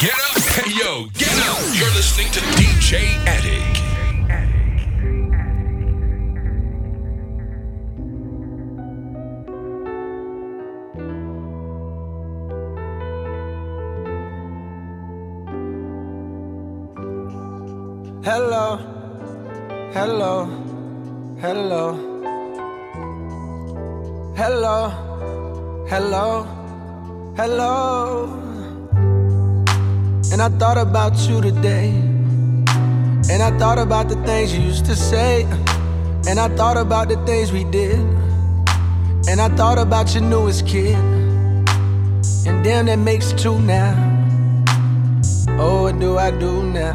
[0.00, 0.38] Get up.
[0.54, 1.58] Hey, yo, get up.
[1.74, 3.64] You're listening to DJ Attic.
[18.24, 18.76] Hello,
[19.92, 20.44] hello,
[21.40, 21.96] hello,
[24.36, 24.90] hello,
[25.88, 26.44] hello,
[27.36, 28.47] hello.
[30.30, 31.88] And I thought about you today.
[33.30, 35.44] And I thought about the things you used to say.
[36.28, 37.98] And I thought about the things we did.
[39.28, 40.96] And I thought about your newest kid.
[42.46, 43.94] And damn, that makes two now.
[45.60, 46.94] Oh, what do I do now?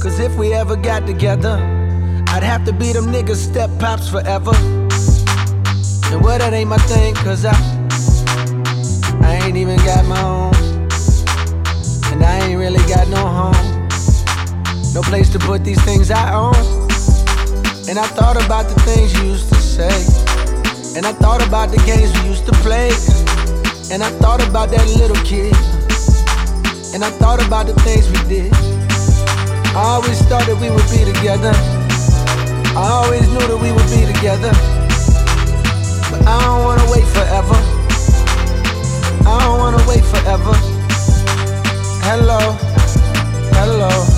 [0.00, 1.56] Cause if we ever got together,
[2.28, 4.52] I'd have to be them niggas step pops forever.
[6.12, 7.52] And well, that ain't my thing, cause I,
[9.22, 10.47] I ain't even got my own.
[14.98, 16.58] No place to put these things I own.
[17.88, 19.94] And I thought about the things you used to say.
[20.98, 22.90] And I thought about the games we used to play.
[23.94, 25.54] And I thought about that little kid.
[26.92, 28.50] And I thought about the things we did.
[29.78, 31.54] I always thought that we would be together.
[32.74, 34.50] I always knew that we would be together.
[36.10, 37.54] But I don't wanna wait forever.
[39.22, 40.58] I don't wanna wait forever.
[42.02, 42.40] Hello,
[43.54, 44.17] hello,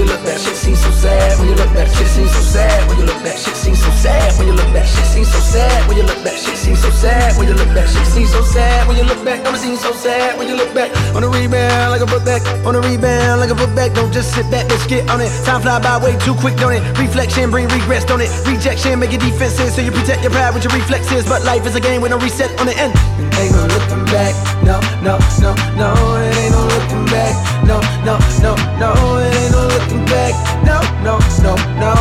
[0.00, 0.38] You look back.
[0.40, 1.88] Shit seems so sad when you look back.
[1.92, 3.36] Shit seems so sad when you look back.
[3.36, 4.86] Shit seems so sad when you look back.
[4.88, 6.36] Shit seems so sad when you look back.
[6.40, 7.86] Shit seems so sad when you look back.
[7.86, 9.44] Shit seems so sad when you look back.
[9.44, 10.88] Never seems so sad when you look back.
[11.14, 12.40] On the rebound like a put back.
[12.64, 13.92] On the rebound like a put back.
[13.92, 15.28] Don't just sit back, let's get on it.
[15.44, 16.82] Time fly by way too quick, don't it?
[16.98, 18.32] Reflection bring regrets, don't it?
[18.48, 21.28] Rejection make your defenses so you protect your pride with your reflexes.
[21.28, 22.96] But life is a game with no reset on the end.
[23.36, 24.32] Ain't no looking back.
[24.64, 25.88] No, no, no, no.
[26.16, 27.36] It ain't no looking back.
[27.68, 28.90] No, no, no, no.
[29.20, 29.39] It
[29.72, 30.34] looking back.
[30.64, 31.14] No, no,
[31.44, 31.94] no, no.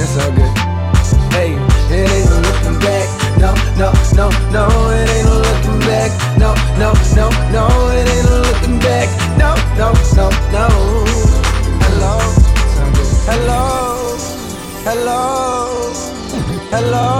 [0.00, 0.54] It's all good.
[1.32, 1.52] Hey,
[1.90, 3.08] it ain't no looking back.
[3.42, 3.50] No,
[3.80, 3.88] no,
[4.18, 4.64] no, no.
[4.90, 6.10] It ain't no looking back.
[6.38, 7.64] No, no, no, no.
[7.98, 9.08] It ain't no looking back.
[9.40, 10.64] No, no, no, no.
[11.84, 12.14] Hello,
[13.28, 13.62] hello,
[14.84, 15.22] hello,
[16.70, 17.10] hello,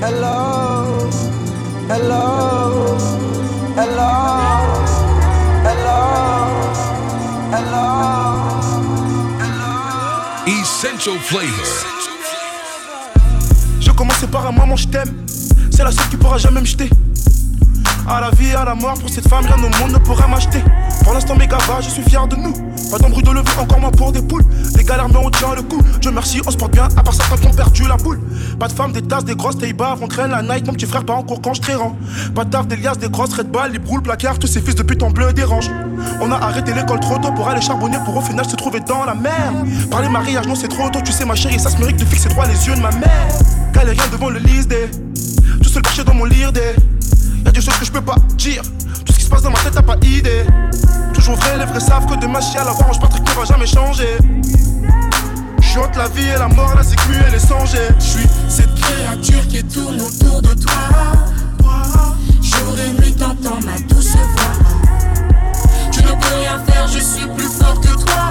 [0.00, 1.10] hello, hello,
[1.88, 2.55] hello.
[10.46, 11.46] Essential Flavor.
[13.80, 15.14] Je commençais par un maman, je t'aime.
[15.70, 16.90] C'est la seule qui pourra jamais me jeter.
[18.08, 20.62] À la vie, à la mort, pour cette femme, rien au monde ne pourra m'acheter.
[21.04, 22.54] Pour l'instant, méga va, je suis fier de nous.
[22.90, 24.44] Pas d'embrouille de lever, encore moins pour des poules.
[24.74, 25.82] Des galères, mais on tient le coup.
[26.00, 28.20] Dieu merci, on se porte bien, à part certains qui ont perdu la boule.
[28.58, 30.66] Pas de femmes, des tasses, des grosses tailles bas, on traîne la night.
[30.66, 31.96] Mon petit frère, pas en cours quand je rend.
[32.34, 34.74] Pas de taf, des liasses, des grosses red balles, les broules, placards, tous ces fils
[34.74, 35.70] de pute en bleu dérange.
[36.20, 39.04] On a arrêté l'école trop tôt pour aller charbonner pour au final se trouver dans
[39.04, 39.52] la mer.
[39.90, 42.28] Parler mariage, non, c'est trop tôt, tu sais, ma chérie, ça se mérite de fixer
[42.28, 43.28] droit les yeux de ma mère.
[43.72, 44.88] Galérien devant le lys des.
[45.62, 46.74] Tout seul caché dans mon lire des.
[47.44, 48.62] Y'a des choses que je peux pas dire.
[49.26, 50.46] Se passe dans ma tête, t'as pas idée.
[51.12, 53.66] Toujours vrai, les vrais savent que demain, si à la voir, Patrick ne va jamais
[53.66, 54.18] changer.
[55.60, 57.88] Je entre la vie et la mort, la sécu et les sangers.
[57.98, 60.74] Je suis cette créature qui tourne autour de toi.
[62.40, 64.54] Jour et nuit, t'entends ma douce voix.
[65.90, 68.30] Tu ne peux rien faire, je suis plus fort que toi.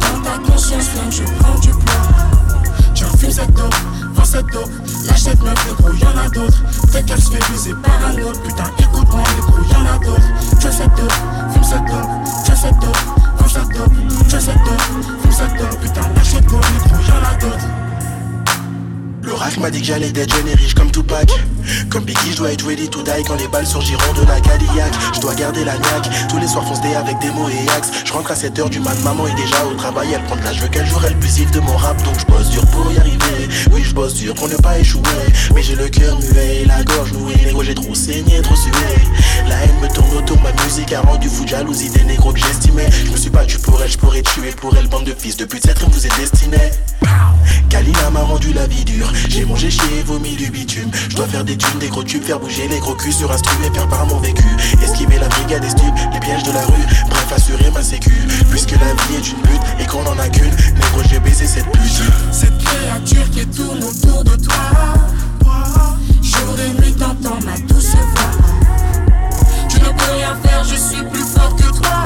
[0.00, 2.72] Dans ta conscience, même je prends du poids.
[2.94, 3.68] J'enfume cette eau,
[4.16, 4.64] vends cette eau.
[5.06, 6.62] L'achète meuf, le gros, y'en a d'autres.
[6.90, 8.42] Peut-être qu'elle se fait viser par un autre.
[8.42, 10.28] Putain, écoute-moi, le gros, y'en a d'autres.
[10.60, 11.08] Tu cette eau,
[11.52, 12.04] fume cette eau.
[12.44, 12.92] Tu cette eau,
[13.38, 13.90] vends cette eau.
[14.24, 15.76] Tu cette eau, fume cette eau.
[15.80, 17.85] Putain, l'achète go, le gros, y'en a d'autres.
[19.26, 21.28] L'oracle m'a dit que j'allais et riche comme Tupac.
[21.90, 24.92] Comme Biggie, je dois être ready to die quand les balles surgiront de la Cadillac.
[25.14, 27.90] Je dois garder la niaque, tous les soirs fonce des avec des mots et axes.
[28.04, 30.10] Je rentre à 7h du mat, maman est déjà au travail.
[30.14, 32.00] Elle prend de l'âge, veut qu'elle jouerait le plus de mon rap.
[32.04, 33.48] Donc je bosse dur pour y arriver.
[33.72, 35.02] Oui je bosse dur pour ne pas échouer.
[35.54, 37.34] Mais j'ai le cœur muet et la gorge nouée.
[37.44, 38.70] Négro j'ai trop saigné, trop sué
[39.48, 42.38] La haine me tourne autour, ma musique a rendu fou de jalousie des négros que
[42.38, 42.88] j'estimais.
[43.04, 44.86] Je me suis battu pour elle, je pourrais tuer pour elle.
[44.86, 46.70] Bande de fils de pute, cette rime vous est destinée.
[47.68, 50.90] Kalina m'a rendu la vie dure j'ai mangé, chier, vomi du bitume.
[51.08, 53.38] Je dois faire des thunes, des gros tubes, faire bouger les gros culs sur un
[53.38, 54.44] stream et faire par mon vécu.
[54.82, 56.86] Esquiver la brigade des styles, les pièges de la rue.
[57.08, 58.12] Bref, assurer ma sécu.
[58.50, 60.50] Puisque la vie est une butte et qu'on en a qu'une.
[60.50, 62.02] Négro, j'ai baisé cette pute.
[62.32, 64.54] Cette créature qui tourne autour de toi.
[66.22, 68.30] Jour et nuit, t'entends ma douce voix.
[69.68, 72.04] Tu ne peux rien faire, je suis plus fort que toi.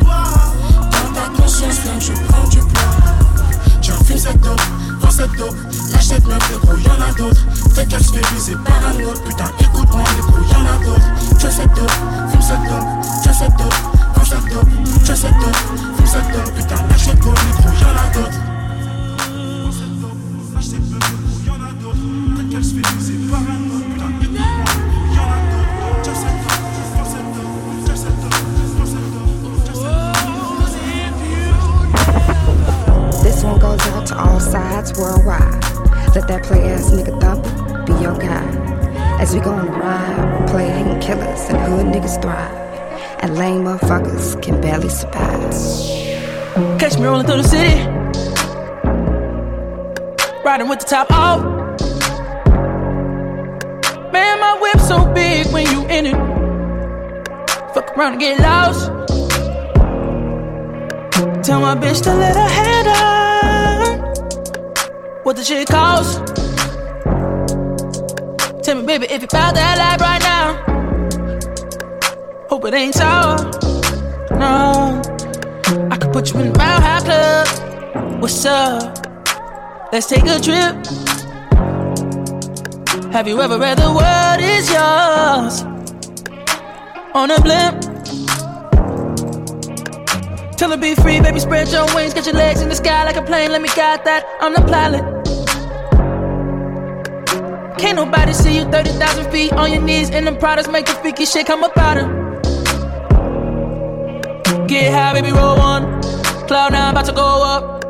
[0.00, 3.52] Dans ta conscience, quand je prends du poids.
[3.80, 4.56] Tu J'enfume cette eau,
[5.00, 7.46] prends cette eau neuf, le gros, y'en a d'autres.
[7.74, 9.22] Peut-être qu'elle se fait viser par un autre.
[9.22, 11.38] Putain, écoute-moi, les gros, y'en a d'autres.
[11.38, 11.90] Tu cette dope,
[12.30, 12.84] fume cette dope,
[13.22, 13.74] tu cette dope,
[14.14, 14.68] fume cette dope,
[15.04, 15.56] tu cette dope,
[15.96, 16.54] fume cette dope.
[16.54, 18.40] Putain, l'achète gros, les gros, y'en a d'autres.
[33.60, 35.83] goes out to all sides worldwide.
[36.14, 37.42] Let that play ass nigga thump
[37.86, 38.54] be your guide.
[39.20, 42.52] As we go on a ride, playing killers and hood niggas thrive.
[43.18, 45.50] And lame motherfuckers can barely survive.
[46.78, 47.80] Catch me rolling through the city.
[50.44, 51.42] Riding with the top off.
[54.12, 57.74] Man, my whip so big when you in it.
[57.74, 58.86] Fuck around and get lost.
[61.44, 63.23] Tell my bitch to let her head up
[65.24, 66.18] what the shit cost.
[68.62, 70.54] Tell me, baby, if you found that life right now.
[72.48, 73.36] Hope it ain't sour.
[74.38, 75.00] No,
[75.90, 78.20] I could put you in the Mile High Club.
[78.20, 78.98] What's up?
[79.92, 80.86] Let's take a trip.
[83.12, 85.62] Have you ever read the world is yours
[87.14, 87.83] on a blimp?
[90.64, 93.16] Tell her be free, baby, spread your wings, get your legs in the sky like
[93.16, 93.52] a plane.
[93.52, 94.24] Let me guide that.
[94.40, 95.04] I'm the pilot.
[97.76, 101.26] Can't nobody see you 30,000 feet on your knees in them products, make the freaky
[101.26, 102.06] shit come up out of.
[104.66, 106.00] Get high, baby, roll one.
[106.48, 107.84] Cloud nine about to go up.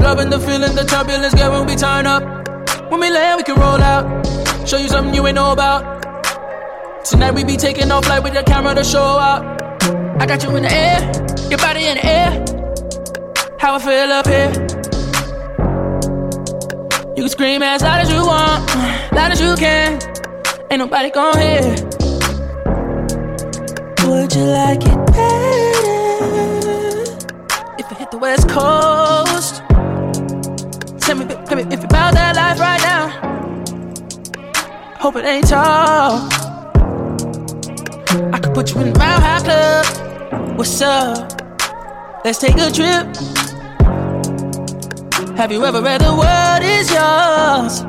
[0.00, 2.24] Loving the feeling, the turbulence, get when we turn up.
[2.90, 4.26] When we land, we can roll out.
[4.68, 6.02] Show you something you ain't know about.
[7.04, 9.59] Tonight we be taking off like with the camera to show out.
[10.20, 11.00] I got you in the air,
[11.48, 12.44] your body in the air.
[13.58, 14.50] How I feel up here.
[17.16, 18.68] You can scream as loud as you want,
[19.14, 19.98] loud as you can.
[20.70, 21.62] Ain't nobody gon' hear.
[24.04, 26.20] Would you like it better
[27.78, 29.62] if I hit the West Coast?
[31.00, 33.08] Tell me, baby, if you about that life right now.
[34.98, 36.28] Hope it ain't tall.
[38.34, 40.09] I could put you in the Mile High Club.
[40.30, 41.42] What's up?
[42.24, 43.16] Let's take a trip.
[45.36, 47.82] Have you ever read the world is yours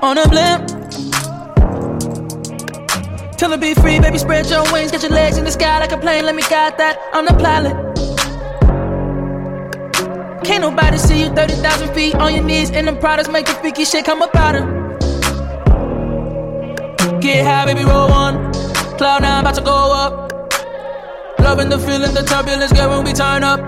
[0.00, 0.68] on a blimp?
[3.36, 5.90] Tell her be free, baby, spread your wings, get your legs in the sky like
[5.90, 6.24] a plane.
[6.24, 6.96] Let me guide that.
[7.12, 7.74] I'm the pilot.
[10.44, 13.84] Can't nobody see you 30,000 feet on your knees in them products, make the freaky
[13.84, 14.62] shit come up out of.
[17.20, 18.52] Get high, baby, roll one.
[18.98, 20.31] Cloud nine about to go up.
[21.52, 23.60] Loving the feeling, the turbulence, get when we turn up.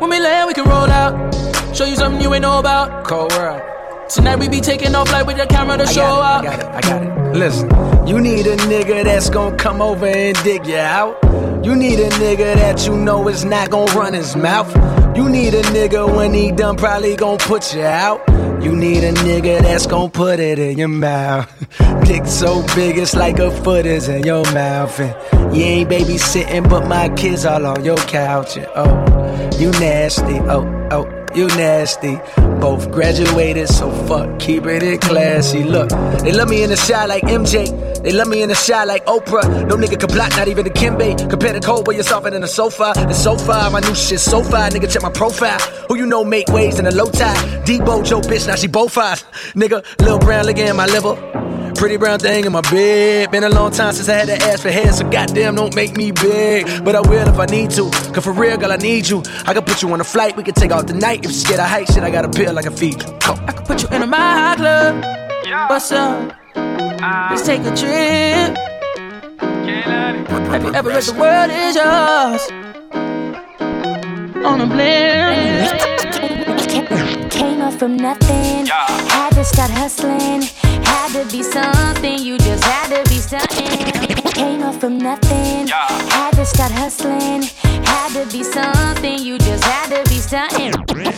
[0.00, 1.34] When we land, we can roll out.
[1.74, 3.04] Show you something you ain't know about.
[3.04, 3.75] Cold world.
[4.08, 6.42] Tonight we be taking off like with the camera to I show up.
[6.42, 7.36] I got it, I got it.
[7.36, 7.68] Listen,
[8.06, 11.18] you need a nigga that's gonna come over and dig you out.
[11.64, 14.72] You need a nigga that you know is not gonna run his mouth.
[15.16, 18.22] You need a nigga when he done probably gonna put you out.
[18.62, 21.50] You need a nigga that's gon' put it in your mouth.
[22.04, 25.00] Dick so big it's like a foot is in your mouth.
[25.00, 28.56] And you ain't babysitting, but my kids all on your couch.
[28.56, 30.38] And oh, you nasty.
[30.38, 32.16] Oh, oh you nasty.
[32.60, 35.62] Both graduated, so fuck, keep it classy.
[35.62, 35.90] Look,
[36.22, 38.02] they love me in the shot like MJ.
[38.02, 39.68] They love me in the shot like Oprah.
[39.68, 41.28] No nigga can block, not even Dikembe.
[41.28, 42.92] Compare the cold where you're softer than the sofa.
[42.94, 44.70] The sofa, my new shit so far.
[44.70, 45.58] Nigga, check my profile.
[45.88, 47.36] Who you know make waves in a low tide?
[47.66, 49.22] Debo, Joe, bitch, now she both five.
[49.54, 51.45] Nigga, Lil Brown, look in my liver.
[51.76, 53.30] Pretty brown thing in my bed.
[53.30, 55.96] Been a long time since I had to ask for head, so goddamn don't make
[55.96, 56.84] me big.
[56.84, 57.90] But I will if I need to.
[58.12, 59.22] Cause for real, girl, I need you.
[59.46, 61.18] I can put you on a flight, we can take off the night.
[61.18, 63.08] If you're scared of height, shit, I got a pill like a feed you.
[63.22, 65.04] I can put you in a my club.
[65.70, 66.32] What's up?
[66.56, 67.28] Ah.
[67.30, 68.56] Let's take a trip.
[70.50, 72.50] Have you ever read the world is yours?
[74.44, 75.95] On a blimp.
[77.78, 80.42] From nothing, had to start hustling
[81.06, 83.66] had to be something, you just had to be something.
[84.32, 87.42] Came up from nothing, had to start hustling.
[87.84, 90.72] Had to be something, you just had to be something.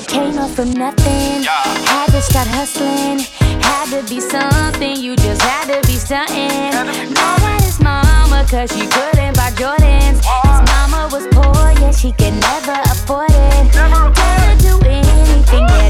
[0.07, 3.21] Came up from nothing, had to start hustling.
[3.63, 6.71] Had to be something, you just had to be something.
[7.15, 10.21] Mad at his mama, cause she couldn't buy Jordans.
[10.47, 13.75] His mama was poor, yeah, she could never afford it.
[13.75, 15.88] Never do anything, yeah,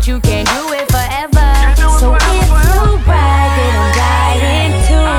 [0.00, 1.48] but you can't do it forever.
[2.00, 2.46] So if you
[3.04, 5.10] ride, then I'm riding too.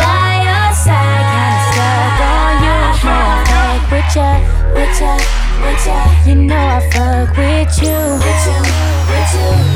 [0.00, 2.78] By your side, kinda stuck on you.
[3.04, 4.28] Know I fuck with ya,
[4.72, 5.12] with ya,
[5.62, 5.98] with ya.
[6.26, 7.98] You know I fuck with you.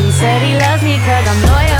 [0.03, 1.76] He said he loves me i I'm loyal.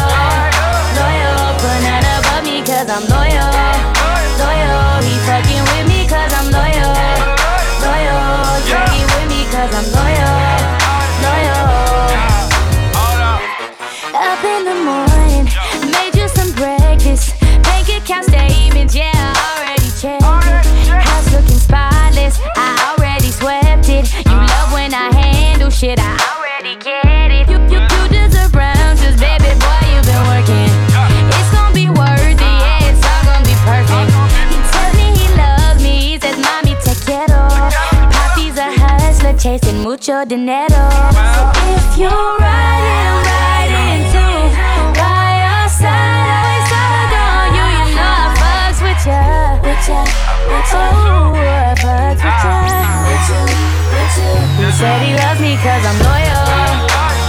[39.39, 40.69] chasing mucho dinero.
[40.69, 41.45] So
[41.77, 44.37] if you're riding, riding too
[44.97, 49.21] by our side, always all on you, you know I fucks with ya,
[49.61, 50.01] with ya,
[50.49, 50.85] with ya.
[50.97, 52.57] Oh, I fucks with ya,
[53.07, 53.41] with ya,
[53.93, 54.33] with ya.
[54.57, 56.45] He said he loves me cause I'm loyal,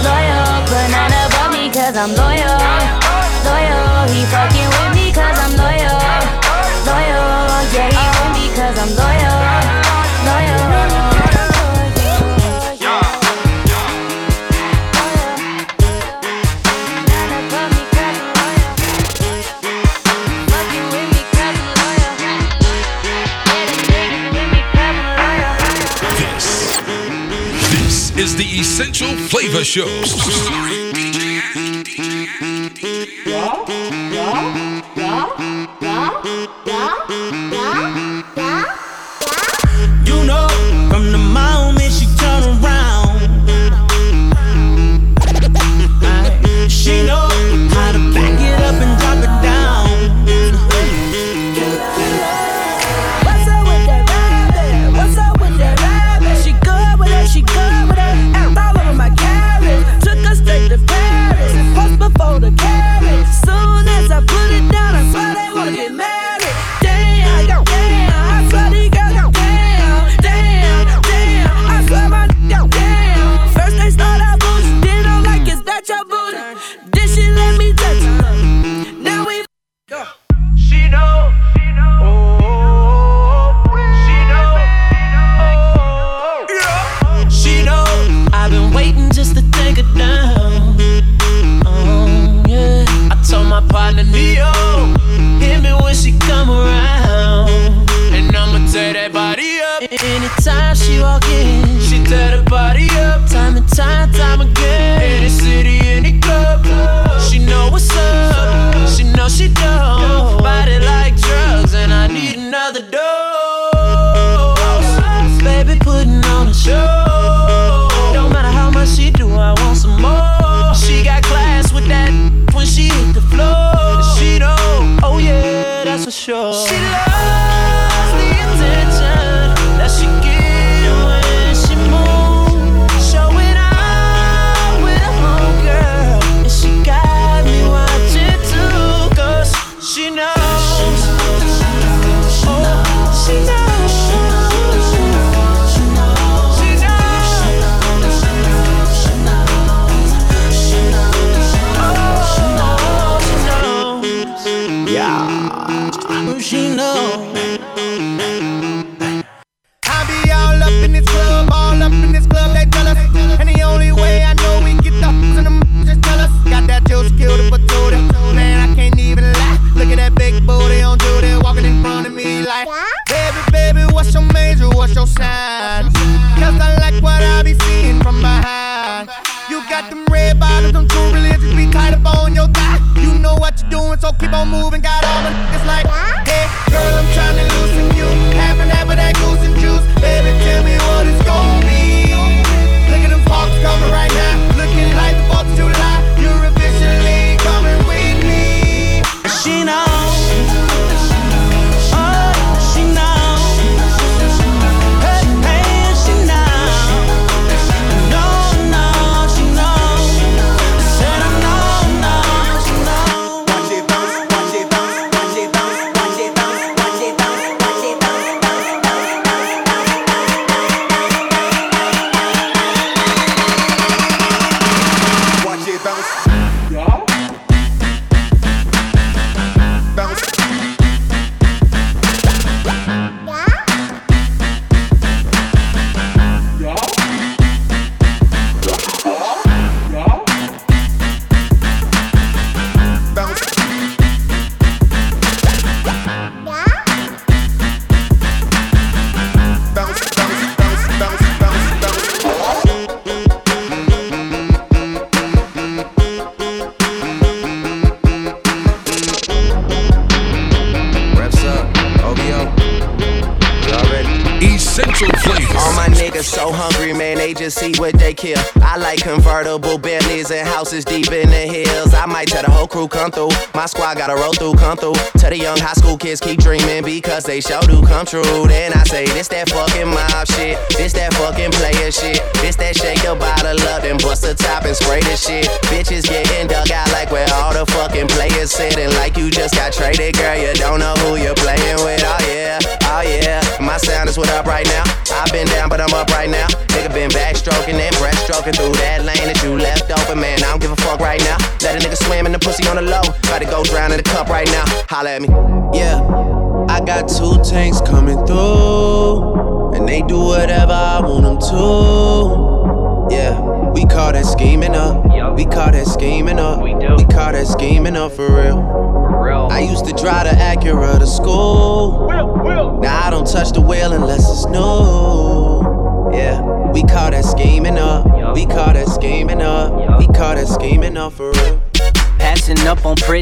[0.00, 2.56] loyal, but not above me cause I'm loyal,
[3.44, 4.08] loyal.
[4.08, 6.00] He fucking with me cause I'm loyal,
[6.88, 7.28] loyal.
[7.68, 9.27] Yeah, he with me cause I'm loyal.
[28.38, 30.04] the Essential Flavor Show.
[30.04, 30.87] Sorry.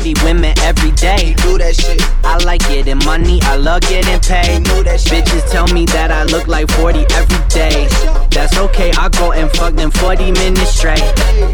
[0.06, 1.34] Pretty women every day.
[1.42, 2.00] Do that shit.
[2.24, 4.64] I like getting money, I love getting paid.
[4.64, 7.88] Bitches tell me that I look like 40 every day.
[8.30, 11.00] That's okay, I go and fuck them 40 minutes straight.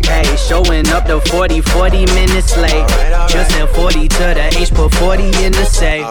[0.04, 2.88] Hey, showing up to 40, 40 minutes late.
[3.28, 6.04] Just send 40 to the H, put 40 in the safe.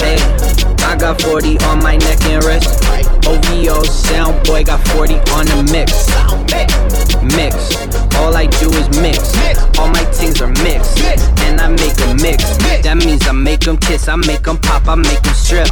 [0.00, 0.18] Hey,
[0.84, 2.82] I got 40 on my neck and wrist.
[3.26, 6.10] OVO sound boy got 40 on the mix.
[7.22, 7.83] Mix.
[8.16, 9.34] All I do is mix.
[9.78, 11.00] All my things are mixed.
[11.44, 12.56] And I make them mix.
[12.82, 15.68] That means I make them kiss, I make them pop, I make them strip.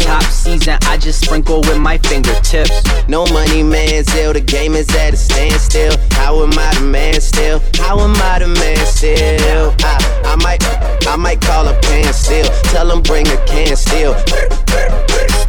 [0.00, 2.82] Top season, I just sprinkle with my fingertips.
[3.08, 5.96] No money, man, still the game is at a standstill.
[6.12, 7.60] How am I the man still?
[7.76, 9.74] How am I the man still?
[9.80, 10.62] I, I might,
[11.06, 12.46] I might call a pan still.
[12.74, 14.14] Tell them bring a can still.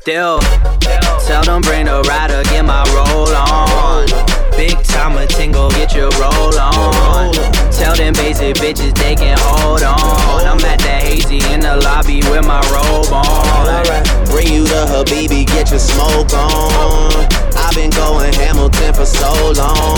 [0.02, 0.40] Still,
[1.28, 4.29] tell them bring a rider, get my roll on.
[4.60, 7.34] Big time a tingle, get your roll on.
[7.72, 10.46] Tell them basic bitches they can hold on.
[10.46, 14.26] I'm at the hazy in the lobby with my robe on.
[14.26, 17.39] Bring you the Habibi, get your smoke on.
[17.70, 19.96] I've been going Hamilton for so long.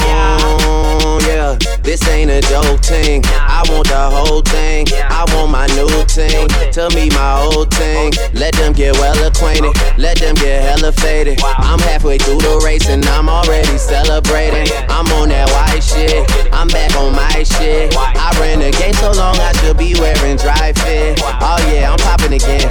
[1.23, 3.23] Yeah, this ain't a joke thing.
[3.25, 4.87] I want the whole thing.
[4.91, 6.49] I want my new thing.
[6.73, 8.11] Tell me my old thing.
[8.33, 9.71] Let them get well acquainted.
[9.97, 11.39] Let them get hella faded.
[11.45, 14.67] I'm halfway through the race and I'm already celebrating.
[14.89, 16.29] I'm on that white shit.
[16.51, 17.95] I'm back on my shit.
[17.95, 21.21] I ran the game so long I should be wearing dry fit.
[21.23, 22.67] Oh yeah, I'm popping again.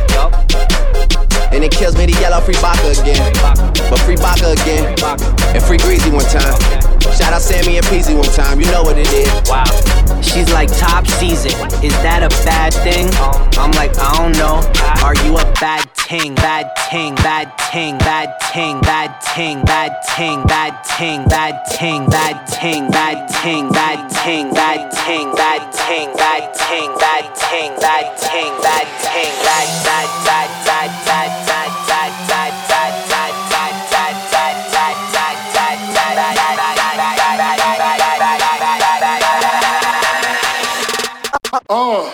[1.52, 3.32] And it kills me the yellow free Baka again.
[3.90, 4.94] But free Baka again.
[5.54, 6.79] And free Greasy one time.
[7.16, 8.60] Shout out Sammy and Peasy one time.
[8.60, 9.30] You know what it is.
[9.48, 9.64] Wow.
[10.20, 11.52] She's like top season.
[11.82, 13.08] Is that a bad thing?
[13.58, 14.60] I'm like, I don't know.
[15.04, 16.34] Are you a bad ting?
[16.34, 22.44] Bad ting, bad ting, bad ting, bad ting, bad ting, bad ting, bad ting, bad
[22.50, 27.76] ting, bad ting, bad ting, bad ting, bad ting, bad ting, bad ting, bad ting,
[27.80, 28.86] bad ting, bad
[29.44, 31.49] bad bad bad bad bad bad
[41.72, 42.09] Oh.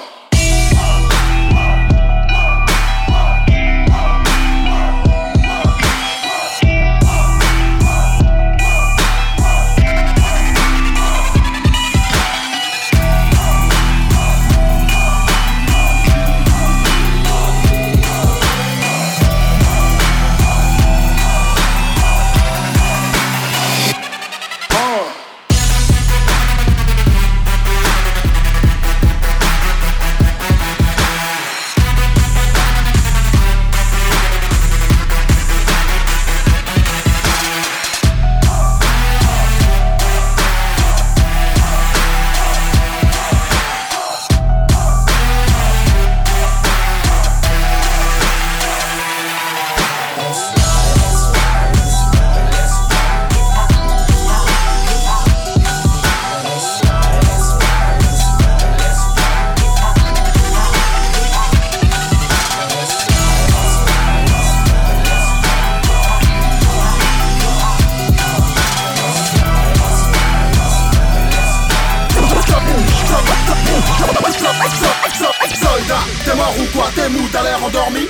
[76.37, 78.01] T'es mort ou quoi T'es mou, t'as l'air endormi.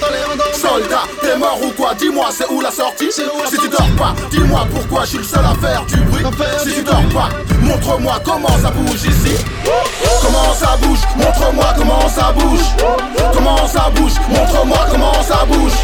[0.53, 4.67] Soldat, t'es mort ou quoi Dis-moi c'est où la sortie Si tu dors pas, dis-moi
[4.69, 6.25] pourquoi je suis le seul à faire du bruit.
[6.59, 7.29] Si tu dors pas,
[7.63, 9.37] montre-moi comment ça bouge ici.
[10.23, 12.67] Comment ça bouge, montre-moi comment ça bouge.
[13.33, 15.79] Comment ça bouge, montre-moi comment ça bouge.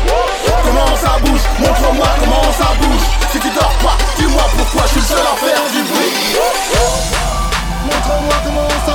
[0.65, 3.07] Comment ça bouge, montre-moi comment ça bouge.
[3.31, 6.13] Si tu dors pas, dis-moi pourquoi je suis le seul à faire du bruit.
[7.87, 8.92] Montre-moi comment ça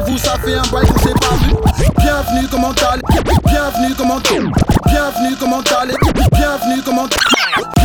[0.00, 1.54] fait un bail qu'on s'est pas vu.
[1.98, 3.02] Bienvenue, comment t'allez
[3.46, 4.46] Bienvenue, comment t'allez
[4.86, 5.94] Bienvenue, comment t'allez
[6.32, 7.81] Bienvenue, comment Bienvenue,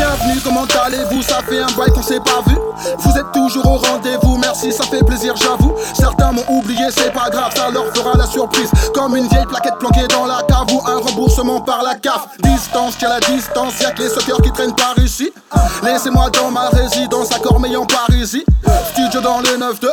[0.48, 1.22] comment allez-vous?
[1.22, 2.58] Ça fait un bail qu'on s'est pas vu.
[3.00, 5.76] Vous êtes toujours au rendez-vous, merci, ça fait plaisir, j'avoue.
[5.94, 8.70] Certains m'ont oublié, c'est pas grave, ça leur fera la surprise.
[8.94, 12.28] Comme une vieille plaquette planquée dans la cave ou un remboursement par la CAF.
[12.40, 15.32] Distance, tiens la distance, y'a que les suckers qui traînent par ici.
[15.84, 18.46] Laissez-moi dans ma résidence Cormeil en Parisie.
[18.92, 19.88] Studio dans le 9-2,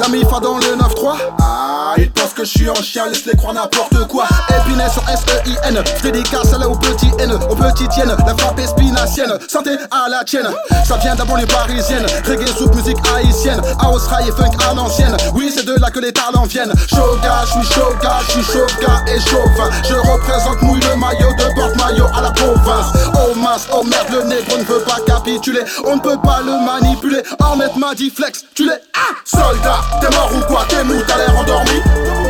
[0.00, 1.16] la MIFA dans le 9-3.
[1.40, 4.24] Ah, ils pensent que je suis un chien, laisse-les croire n'importe quoi.
[4.48, 9.38] Épinay sur S-E-I-N, dédicace à la au petit N, au petit tienne, la frappe espinacienne.
[9.48, 10.48] Santé à la tienne,
[10.84, 12.06] ça vient d'abord les parisiennes.
[12.26, 15.16] Reggae, soupe, musique haïtienne, house, rail et funk à l'ancienne.
[15.34, 16.72] Oui, c'est de là que les talents viennent.
[16.88, 18.68] Shoga, je suis shoga, je suis chauve
[19.06, 19.70] et chauve.
[19.88, 22.86] Je représente mouille le maillot de porte-maillot à la province.
[23.14, 25.62] Oh mince, oh merde, le négro ne veut pas capituler.
[25.86, 27.22] On ne peut pas le manipuler.
[27.40, 28.80] Ahmed m'a dit flex, tu l'es.
[28.94, 30.64] Ah Soldat, t'es mort ou quoi?
[30.68, 31.80] T'es mou, t'as l'air endormi.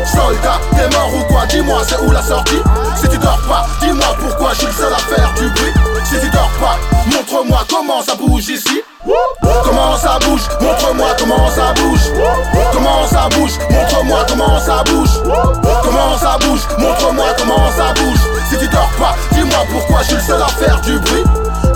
[0.04, 1.46] Soldat, t'es mort ou quoi?
[1.46, 2.60] Dis-moi, c'est où la sortie?
[3.00, 5.72] Si tu dors pas, dis-moi pourquoi je suis le seul à faire du bruit.
[6.04, 6.76] Si tu dors pas,
[7.06, 8.82] montre-moi comment ça bouge ici.
[9.64, 10.42] Comment ça bouge?
[10.60, 12.00] Montre-moi comment ça bouge.
[12.72, 13.52] Comment ça bouge?
[13.70, 15.10] Montre-moi comment ça bouge.
[15.82, 16.60] Comment ça bouge?
[16.78, 18.18] Montre-moi comment ça bouge.
[18.50, 21.24] Si tu dors pas, dis-moi pourquoi je suis le seul à faire du bruit.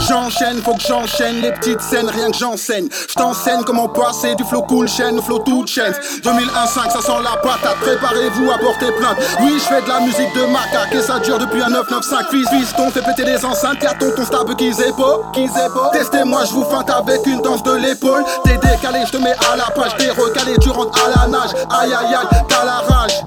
[0.09, 2.88] J'enchaîne, faut que j'enchaîne les petites scènes, rien que j'enseigne.
[3.09, 5.93] Je t'enseigne comment passer du flow cool chaîne flow toute chaîne.
[6.23, 9.17] 2001-5, ça sent la patate, préparez-vous à porter plainte.
[9.41, 12.27] Oui, je fais de la musique de macaque et ça dure depuis un 995.
[12.31, 15.81] Fils, fils, ton fait péter les enceintes, y'a tonton stab qui zépo, qui zépo.
[15.93, 18.25] Testez-moi, je vous feinte avec une danse de l'épaule.
[18.45, 21.51] T'es décalé, je te mets à la page, t'es recalé, tu rentres à la nage.
[21.71, 23.23] Aïe aïe aïe, t'as la rage.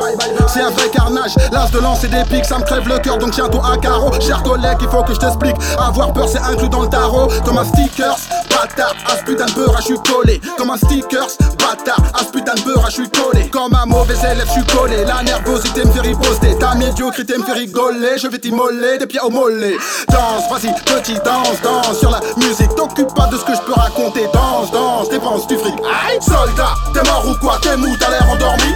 [0.48, 3.32] C'est un vrai carnage, l'as de lancer des pics, ça me crève le cœur, donc
[3.32, 4.12] tiens-toi à carreau.
[4.20, 5.56] Cher collègue, il faut que je t'explique.
[5.80, 7.28] Avoir peur, c'est dans le tarot.
[7.44, 8.18] Comme un stickers,
[8.50, 10.42] bâtard, à putain de beurre, je suis collé.
[10.58, 11.28] Comme un stickers,
[11.60, 13.50] bâtard, à putain de beurre, je collé.
[13.50, 15.06] Comme un mauvais élève, je suis collé.
[15.06, 16.58] La nervosité me fait riposter.
[16.58, 18.18] Ta médiocrité me fait rigoler.
[18.18, 19.78] Je vais t'immoler des pieds au mollet.
[20.10, 22.74] Danse, vas-y, petit danse, danse sur la musique.
[22.76, 24.28] T'occupe pas de ce que je peux raconter.
[24.34, 25.76] Danse, danse, dépense du fric.
[25.84, 27.58] Aïe, soldat, t'es mort ou quoi?
[27.62, 28.74] T'es mou, t'as l'air endormi.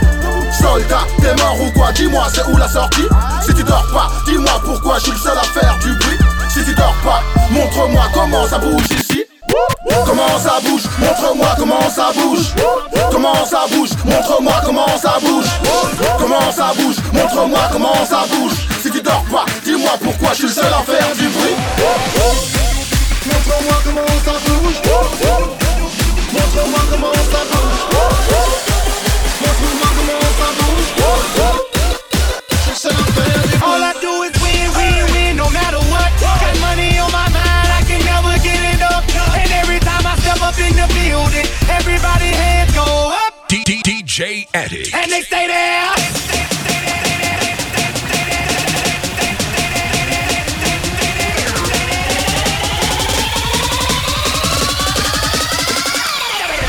[0.60, 1.92] Soldat, t'es mort ou quoi?
[1.94, 3.08] Dis-moi, c'est où la sortie?
[3.46, 6.18] Si tu dors pas, dis-moi pourquoi je suis le seul à faire du bruit.
[6.50, 9.24] Si tu dors pas, montre-moi comment ça bouge ici.
[10.06, 12.54] Comment ça bouge Montre-moi comment ça bouge.
[13.12, 15.46] Comment ça bouge Montre-moi comment ça bouge.
[16.18, 18.54] Comment ça bouge Montre-moi comment ça bouge.
[18.82, 21.56] Si tu dors pas, dis-moi pourquoi je suis le seul à faire du bruit.
[23.26, 24.82] Montre-moi comment ça bouge.
[26.34, 27.60] Montre-moi comment ça bouge.
[43.50, 44.94] D- D- DJ Addict.
[44.94, 47.00] And they stay there.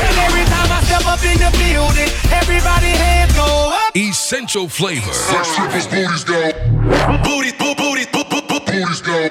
[0.01, 3.95] And every time I step up in the building, everybody hands go up.
[3.95, 5.13] Essential flavor.
[5.13, 6.51] Strippers booties go.
[7.23, 9.29] Booties, boo, booties, boo, boo, boo, Booties go.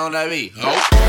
[0.00, 0.52] On that beat?
[0.56, 1.00] Oh.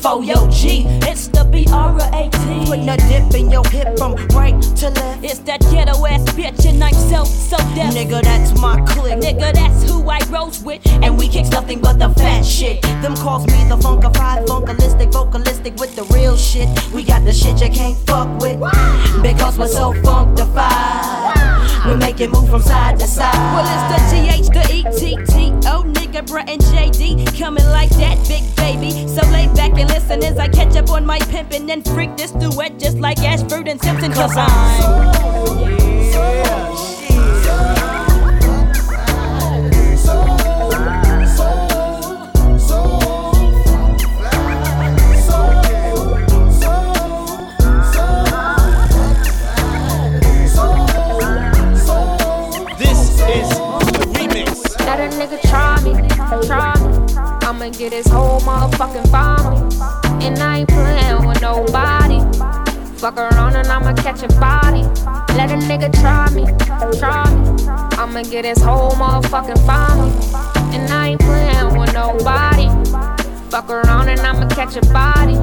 [0.00, 0.84] For yo G.
[1.02, 2.64] It's the B-R-A-T.
[2.64, 5.22] Putting a dip in your hip from right to left.
[5.22, 7.92] It's that ghetto ass bitch and I'm So So Def.
[7.92, 9.18] Nigga, that's my clique.
[9.18, 10.80] Nigga, that's who I rose with.
[11.02, 12.80] And we kicks nothing but the fat shit.
[13.02, 16.68] Them calls me the funkified, funkalistic, vocalistic with the real shit.
[16.94, 18.58] We got the shit you can't fuck with.
[19.22, 21.86] Because we're so funkified.
[21.86, 23.34] We make it move from side to side.
[23.52, 25.66] Well, it's the GH, the ETT.
[25.66, 28.59] Oh, nigga, Brat and JD coming like that, big baby.
[28.59, 28.59] So lay
[30.10, 33.68] and as I catch up on my pimpin' and freak this duet just like Ashford
[33.68, 34.12] and Simpson.
[34.12, 35.39] Cause I'm.
[65.80, 66.44] Nigga try me,
[66.98, 67.66] try me.
[67.96, 70.12] I'ma get his whole motherfucking family.
[70.76, 72.68] And I ain't playing with nobody.
[73.50, 75.34] Fuck around and I'ma catch a body.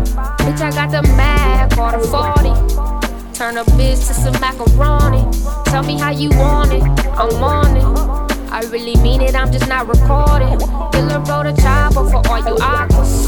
[0.43, 3.33] Bitch, I got the mag for the 40.
[3.33, 5.23] Turn a bitch to some macaroni.
[5.65, 8.51] Tell me how you want it, I'm on it.
[8.51, 10.59] I really mean it, I'm just not recording.
[10.91, 13.27] Killer wrote a chopper for all you aquas.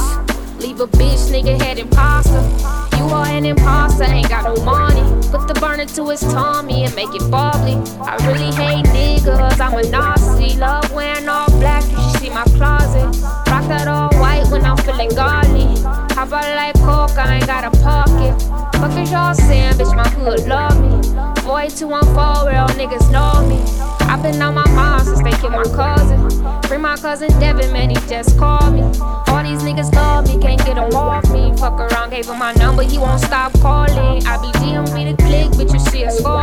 [0.60, 2.79] Leave a bitch, nigga, head imposter.
[3.00, 5.02] You are an imposter, ain't got no money.
[5.32, 7.76] Put the burner to his tummy and make it bubbly.
[8.02, 10.58] I really hate niggas, I'm a Nazi.
[10.58, 13.06] Love wearing all black, you should see my closet.
[13.50, 15.80] Rock that all white when I'm feeling godly.
[16.14, 18.36] How about like coke, I ain't got a pocket.
[18.78, 21.00] Fuck is y'all saying, bitch, my hood love me.
[21.44, 23.99] Boy, 214, real niggas know me.
[24.20, 26.20] I've been on my mom since they killed my cousin.
[26.68, 28.82] Bring my cousin Devin, man, he just called me.
[28.82, 31.56] All these niggas love me, can't get him off me.
[31.56, 34.28] Fuck around, gave him my number, he won't stop calling.
[34.28, 36.39] I be DMV the click, bitch, you see a scoring.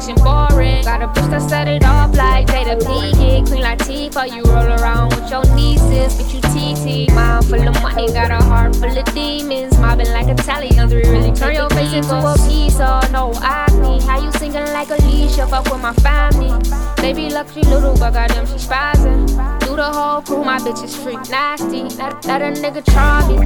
[0.00, 0.82] Section boring?
[0.82, 3.46] Got a bitch that set it off like Jada Pinkett.
[3.46, 7.14] Queen Latifah, you roll around with your nieces, bitch, you TT.
[7.14, 9.78] Mind full of money, got a heart full of demons.
[9.78, 13.08] Mobbing like Italians, we really turn your face into a pizza.
[13.12, 15.46] No acne, how you singing like Alicia?
[15.46, 16.50] Fuck with my family.
[16.96, 19.28] Baby luxury little, but goddamn she spazzing.
[19.60, 21.82] Do the whole crew, my bitch is freak nasty.
[22.00, 23.36] Let, let a nigga try me,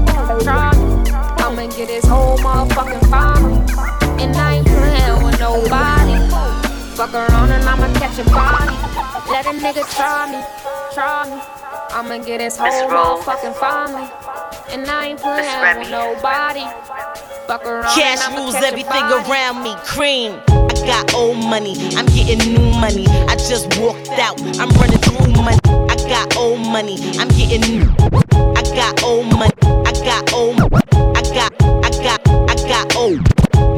[0.44, 1.11] try me.
[1.44, 4.07] I'ma get his whole motherfucking family.
[4.21, 6.16] And I ain't playing with nobody.
[6.97, 8.75] Fuck around and I'ma catch a body.
[9.31, 10.41] Let a nigga try me,
[10.95, 11.41] try me.
[11.91, 14.09] I'ma get his whole motherfucking family.
[14.71, 16.64] And I ain't playing with nobody.
[17.47, 19.75] Fuck around Cash and I'ma rules catch everything around me.
[19.85, 20.41] Cream.
[20.49, 21.75] I got old money.
[21.97, 23.07] I'm getting new money.
[23.29, 24.41] I just walked out.
[24.59, 25.59] I'm running through money.
[25.89, 26.99] I got old money.
[27.19, 27.89] I'm getting new.
[28.03, 29.55] I got old money.
[29.62, 30.61] I got old.
[30.61, 31.53] I got.
[31.62, 32.21] I got.
[32.51, 33.21] I got old.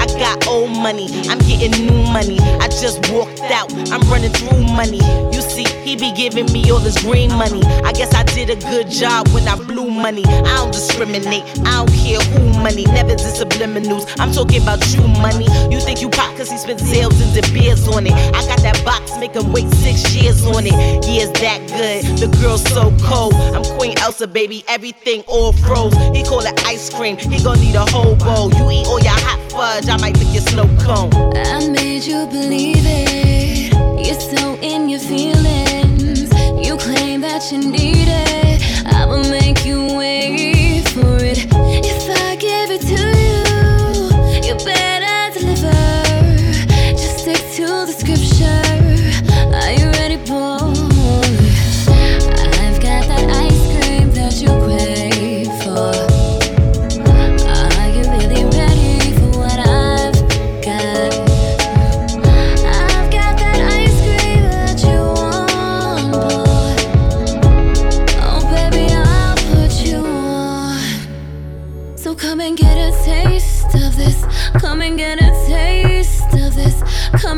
[0.01, 1.09] I got old money.
[1.29, 2.39] I'm getting new money.
[2.61, 3.73] I just walked out.
[3.93, 5.01] I'm running through money.
[5.33, 7.63] You see, he be giving me all this green money.
[7.85, 10.25] I guess I did a good job when I blew money.
[10.27, 11.45] I don't discriminate.
[11.65, 12.85] I don't care who money.
[12.85, 14.09] Never the subliminals.
[14.19, 15.47] I'm talking about you money.
[15.73, 18.13] You think you pop cause he spent sales and the beers on it.
[18.13, 20.73] I got that box, make him wait six years on it.
[21.07, 22.05] Yeah, it's that good.
[22.19, 23.35] The girl's so cold.
[23.35, 24.65] I'm Queen Elsa, baby.
[24.69, 25.95] Everything all froze.
[26.15, 27.17] He call it ice cream.
[27.17, 28.53] He gon' need a whole bowl.
[28.55, 29.89] You eat all your hot fudge.
[29.89, 31.13] I might lick your snow cone.
[31.37, 33.73] I made you believe it.
[34.07, 36.31] You're so in your feelings.
[36.67, 38.87] You claim that you need it.
[38.87, 40.50] I will make you wait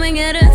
[0.02, 0.51] Come and get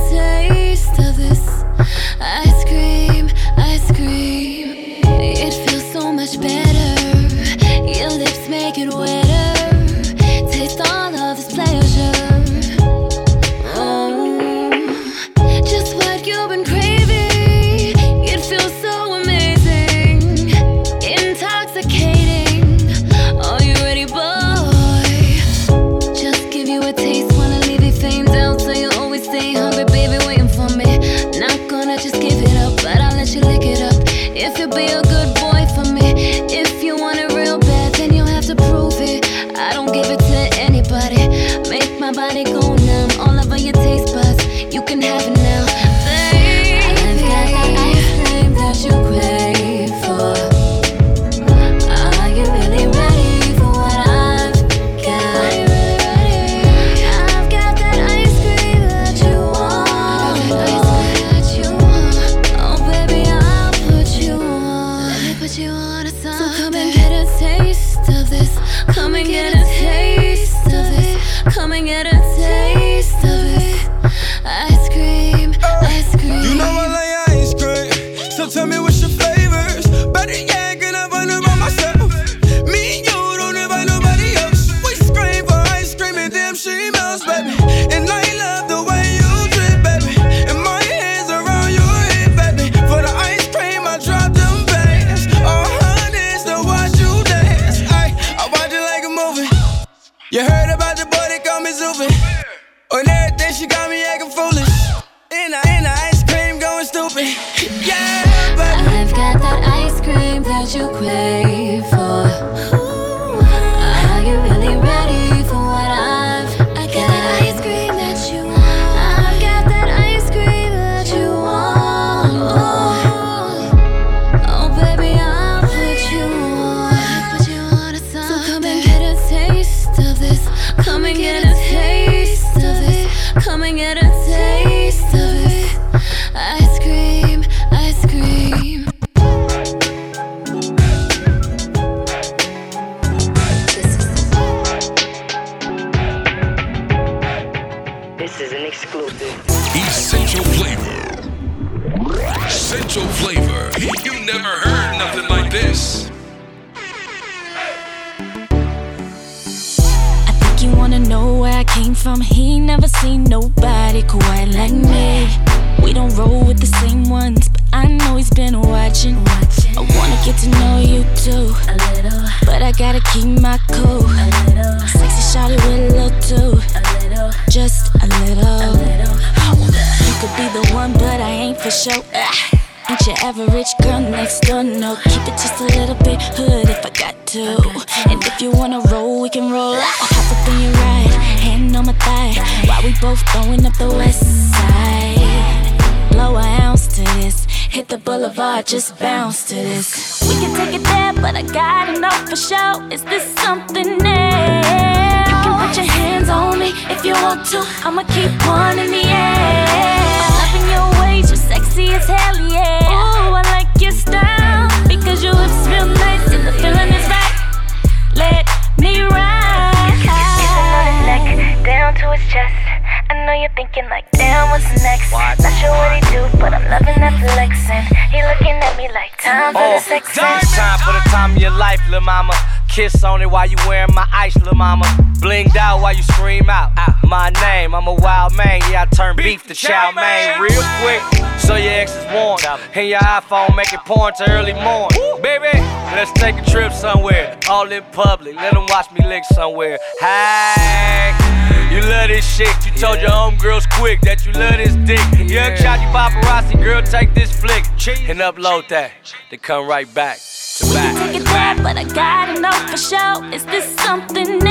[223.48, 225.12] I you're thinking like, damn, what's next?
[225.12, 227.86] Not sure what he do, but I'm loving that flexing.
[228.12, 230.10] He looking at me like time for the oh, sex.
[230.10, 232.34] It's time for the time of your life, lil' mama.
[232.68, 234.86] Kiss on it while you wearing my ice, lil' mama.
[235.22, 236.74] Blinged out while you scream out.
[237.04, 238.60] My name, I'm a wild man.
[238.70, 241.02] Yeah, I turn beef to chow mein real quick.
[241.40, 242.44] So your ex is warned.
[242.76, 244.90] And your iPhone make it porn to early morn.
[245.22, 245.58] Baby,
[245.96, 247.40] let's take a trip somewhere.
[247.50, 248.36] All in public.
[248.36, 249.80] Let them watch me lick somewhere.
[250.02, 251.57] Hey.
[251.78, 252.50] You love this shit.
[252.66, 255.30] You told your homegirls quick that you love this dick.
[255.30, 257.66] Young shotty paparazzi, girl, take this flick
[258.10, 258.90] and upload that.
[259.30, 260.96] Then come right back to We back.
[260.96, 263.22] can take it there, but I gotta know for sure.
[263.32, 264.50] Is this something new?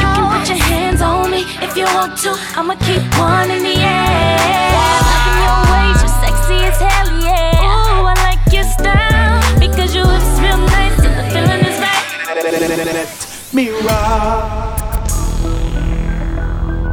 [0.00, 2.32] You can put your hands on me if you want to.
[2.56, 4.72] I'ma keep one in the air.
[4.80, 7.68] Loving your ways, you're sexy as hell, yeah.
[7.68, 13.52] Ooh, I like your style because your hips real nice and the feeling is right.
[13.52, 14.67] Me rock.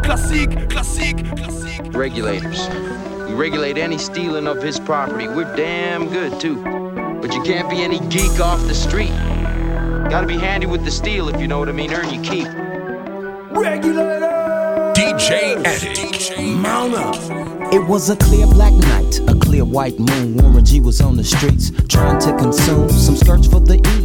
[0.06, 1.82] Classique, classique, classique.
[1.94, 2.70] Regulators.
[3.28, 5.28] We regulate any stealing of his property.
[5.28, 6.62] We're damn good too.
[7.22, 9.10] But you can't be any geek off the street.
[10.10, 11.92] Gotta be handy with the steel if you know what I mean.
[11.92, 12.48] Earn your keep.
[14.94, 16.40] DJ Addict.
[16.40, 17.16] Mount up.
[17.74, 20.38] It was a clear black night, a clear white moon.
[20.38, 24.05] Warren G was on the streets trying to consume some skirts for the E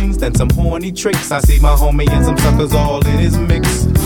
[0.09, 1.31] than some horny tricks.
[1.31, 3.85] I see my homie and some suckers all in his mix.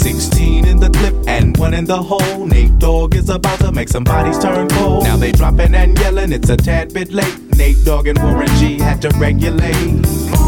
[0.00, 2.46] 16 in the clip and one in the hole.
[2.46, 5.04] Nate Dogg is about to make some bodies turn cold.
[5.04, 7.38] Now they dropping and yelling, it's a tad bit late.
[7.56, 10.39] Nate Dogg and Warren G had to regulate.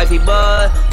[0.00, 0.18] Wifey?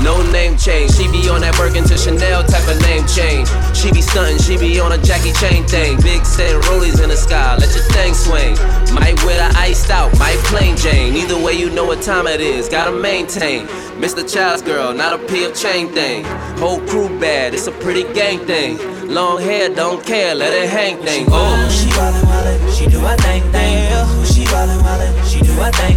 [0.03, 0.91] No name change.
[0.91, 3.47] She be on that Birkin to Chanel type of name change.
[3.75, 5.97] She be stunting, she be on a Jackie Chain thing.
[6.01, 8.55] Big set rollies in the sky, let your thing swing.
[8.93, 11.15] Might wear the iced out, might plain Jane.
[11.15, 13.67] Either way, you know what time it is, gotta maintain.
[13.97, 14.21] Mr.
[14.21, 16.23] Child's girl, not a P of chain thing.
[16.59, 18.77] Whole crew bad, it's a pretty gang thing.
[19.07, 21.25] Long hair, don't care, let it hang thing.
[21.29, 23.87] Oh, She wildin', wildin', she do her thing, thing.
[24.25, 25.96] She wildin', wildin', she do her thing,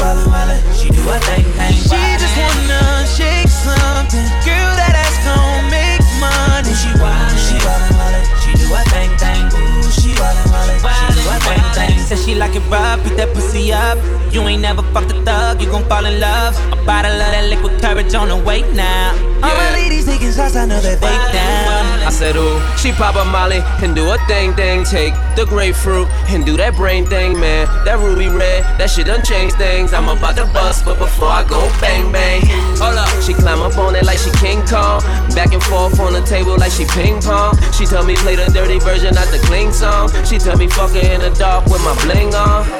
[0.00, 1.76] wildin', wildin', she do her thing, thing.
[1.76, 4.72] She just wanna shake something, girl.
[4.80, 6.72] That ass gon' make money.
[6.74, 9.44] She wildin', she wildin', wildin', she do her thing, thing.
[9.92, 11.98] She wildin', wildin', she do her thing, thing.
[12.06, 13.98] Said she like it rough, beat that pussy up.
[14.32, 16.54] You ain't never fucked a thug, you gon' fall in love.
[16.72, 19.12] A bottle of that liquid courage on the way now.
[19.42, 21.85] All my ladies taking shots, I know that they down.
[22.06, 24.84] I said, ooh, she pop a molly and do a thing thing.
[24.84, 27.66] Take the grapefruit and do that brain thing, man.
[27.84, 29.92] That ruby red, that shit done change things.
[29.92, 32.42] I'm about to bust, but before I go bang bang.
[32.78, 35.02] Hold up, she climb up on it like she King Kong.
[35.34, 37.58] Back and forth on the table like she ping pong.
[37.72, 40.08] She tell me play the dirty version, not the clean song.
[40.24, 42.75] She tell me fuck her in the dark with my bling on.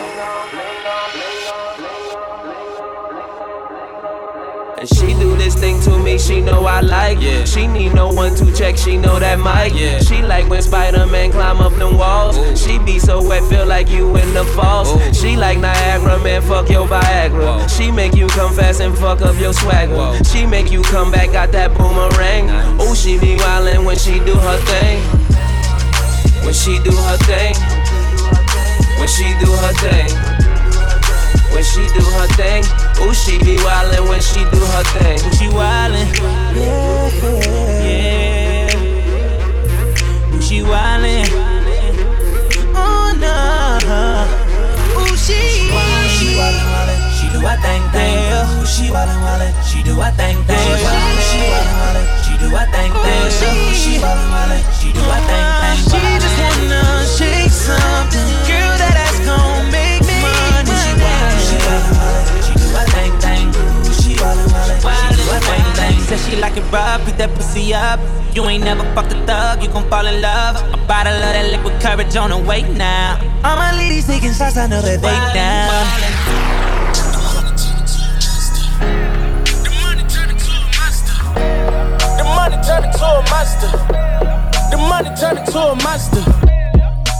[6.26, 7.20] She know I like.
[7.20, 7.44] Yeah.
[7.44, 9.78] She need no one to check, she know that mic.
[9.78, 10.00] Yeah.
[10.00, 12.36] She like when Spider-Man climb up them walls.
[12.36, 12.56] Ooh.
[12.56, 14.90] She be so wet, feel like you in the falls.
[14.90, 15.14] Ooh.
[15.14, 17.60] She like Niagara, man, fuck your Viagra.
[17.60, 17.66] Whoa.
[17.68, 19.94] She make you come fast and fuck up your swagger.
[19.94, 20.18] Whoa.
[20.24, 22.46] She make you come back, got that boomerang.
[22.46, 22.80] Nice.
[22.80, 25.00] Oh, she be wildin' when she do her thing.
[26.44, 27.54] When she do her thing.
[28.98, 30.35] When she do her thing
[31.56, 32.62] when she do her thing.
[33.00, 35.16] Ooh, she be wildin' when she do her thing.
[35.24, 36.04] Ooh, she wildin'.
[36.52, 37.08] Yeah,
[37.80, 38.76] yeah.
[40.36, 41.24] Ooh, she wildin'.
[42.76, 43.32] Oh, no.
[45.00, 47.00] Ooh, she, she wildin', she wildin', wildin'.
[47.16, 48.20] She do her thing, thing.
[48.36, 49.56] Ooh, she wildin', wildin'.
[49.64, 50.60] She do her thing, thing.
[50.60, 52.04] She wildin', wildin'.
[52.20, 53.24] She do her thing, thing.
[53.24, 53.32] Ooh,
[53.72, 54.60] she wildin', wildin'.
[54.76, 55.76] She do her thing, thing.
[55.88, 58.45] She just wanna shake something.
[66.16, 68.00] Said she like it rough, beat that pussy up.
[68.34, 70.56] You ain't never fucked a thug, you gon' fall in love.
[70.72, 73.18] A bottle of that liquid courage on the way now.
[73.44, 75.68] All my ladies taking shots, I know that they down.
[82.16, 83.70] The money turn into a monster.
[84.70, 86.22] The money turn into a monster.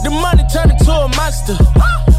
[0.04, 1.56] The money turn into a monster.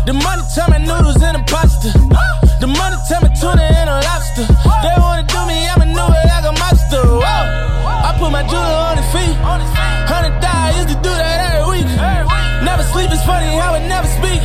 [0.05, 2.47] The money turn my noodles into pasta.
[2.60, 4.45] The money turn my tuna and a lobster.
[4.82, 7.05] They wanna do me, do it like a monster.
[7.05, 7.22] Whoa.
[7.26, 9.36] I put my jeweler on his feet.
[9.45, 11.89] Hundred thousand used to do that every week.
[12.66, 14.41] Never sleep is funny how it never speak.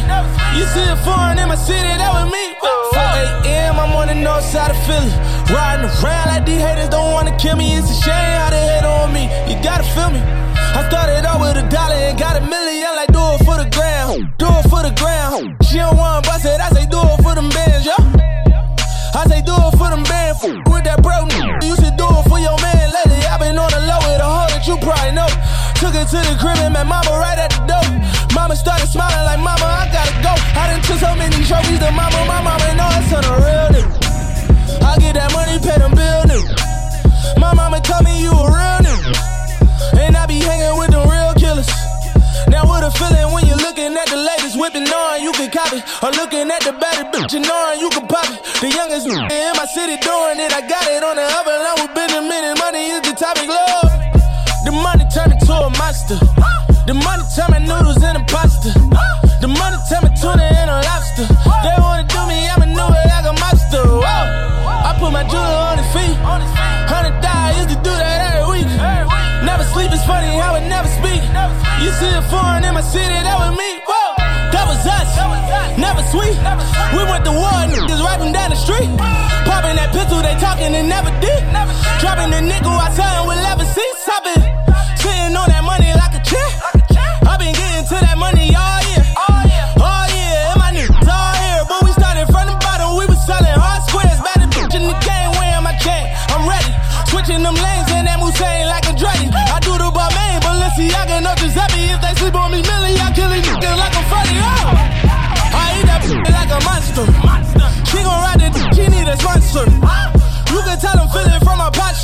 [0.56, 2.44] You see a foreign in my city, that was me.
[2.92, 3.80] 4 a.m.
[3.80, 5.08] I'm on the north side of Philly.
[5.48, 7.76] Riding around like these haters don't wanna kill me.
[7.76, 9.24] It's a shame how they hate on me.
[9.48, 10.20] You gotta feel me.
[10.20, 12.92] I started out with a dollar and got a million.
[12.96, 15.56] Like do it for the gram, do it for the ground.
[15.64, 17.71] She don't wanna bust it, I say do it for them bands, yo.
[19.22, 20.42] I say do it for them bands.
[20.42, 21.22] With that bro,
[21.62, 22.90] you should do it for your man.
[22.90, 25.30] Lately I been on the low with a hoe that you probably know.
[25.78, 27.86] Took it to the crib and met mama right at the door.
[28.34, 30.34] Mama started smiling like mama, I gotta go.
[30.58, 33.66] I done took so many trophies to mama, my mama know it's on a real
[33.70, 33.94] nigga.
[34.82, 37.38] I get that money, pay them bill, nigga.
[37.38, 40.02] My mama told me you a real nigga.
[40.02, 41.70] And I be hanging with them real killers.
[42.50, 43.41] Now what a feeling when
[45.43, 45.82] you copy.
[46.03, 47.47] Or looking at the baddest bitch and
[47.80, 48.38] you can pop it.
[48.62, 50.55] The youngest in my city doing it.
[50.55, 52.59] I got it on the other line with Benjamin minute.
[52.62, 53.90] money is the topic, love.
[54.62, 56.18] The money turned into a monster.
[56.86, 58.70] The money turn my noodles into pasta.
[59.43, 61.26] The money turn my tuna into lobster.
[61.66, 63.82] They wanna do me, do it like a monster.
[63.82, 66.16] I put my jeweler on his feet.
[66.22, 68.70] Hundred thousand used to do that every week.
[69.43, 71.22] Never sleep, it's funny how it never speak.
[71.82, 73.91] You see a foreign in my city, that was me.
[74.82, 75.78] Was us.
[75.78, 76.34] Never sweet.
[76.94, 78.90] We went to war, niggas rapping down the street.
[79.46, 81.42] Popping that pistol, they talking and never did.
[82.00, 84.08] Dropping the nickel, I tell him with leather seats.
[84.10, 84.71] i been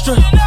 [0.09, 0.38] my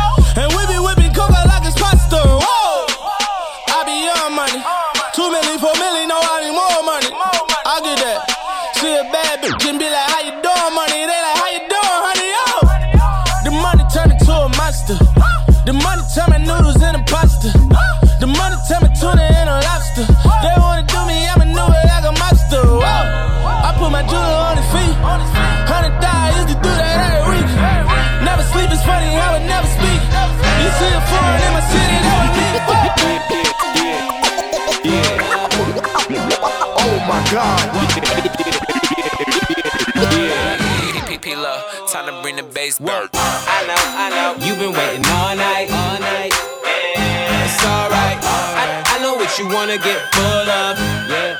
[42.79, 43.09] back.
[43.13, 44.45] I know, I know.
[44.45, 46.31] You've been waiting all night, all night.
[46.63, 48.19] It's alright.
[48.21, 50.77] I, I know what you wanna get full of.
[51.09, 51.35] Yeah.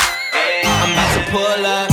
[0.82, 1.89] I'm about to pull up.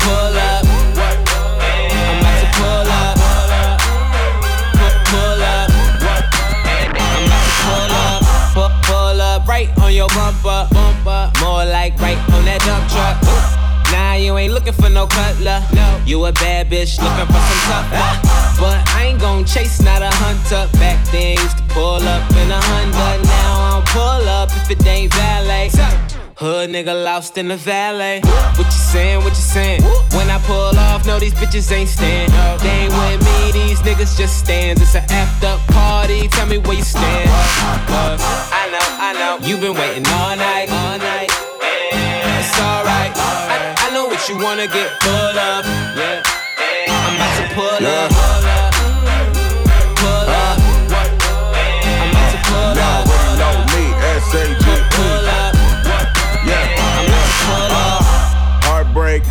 [0.00, 0.64] Pull up.
[0.64, 3.16] I'm about to pull up.
[5.10, 5.68] Pull up.
[7.02, 8.82] I'm to pull up.
[8.86, 10.68] Pull up right on your bumper.
[10.72, 11.32] Bumper.
[11.40, 13.61] More like right on that dump truck.
[13.92, 15.62] Nah, you ain't looking for no cutler.
[15.74, 16.00] No.
[16.06, 18.18] You a bad bitch looking for some tough love.
[18.58, 20.66] But I ain't gon' chase, not a hunter.
[20.78, 23.22] Back then used to pull up in a Honda.
[23.24, 25.70] Now I don't pull up if it ain't valet.
[26.36, 28.20] Hood nigga lost in the valet.
[28.56, 29.18] What you saying?
[29.18, 29.82] What you saying?
[30.16, 32.32] When I pull off, no, these bitches ain't stand.
[32.60, 34.80] They ain't with me, these niggas just stands.
[34.82, 36.26] It's a effed up party.
[36.28, 37.30] Tell me where you stand.
[37.30, 38.16] Uh,
[38.50, 39.46] I know, I know.
[39.46, 41.30] You've been waiting all night, all night.
[41.62, 43.41] It's alright.
[44.22, 45.66] I, I what you wanna get full of.
[45.96, 46.22] Yeah.
[46.88, 48.10] I'm about to pull up.
[49.96, 50.58] Pull up.
[51.82, 53.02] I'm about to pull up.
[53.38, 53.84] know me,
[54.22, 54.66] S-A-G.
[54.94, 55.54] Pull up.
[56.46, 56.70] Yeah.
[56.78, 58.02] I'm about to pull up.
[58.62, 59.22] Heartbreak.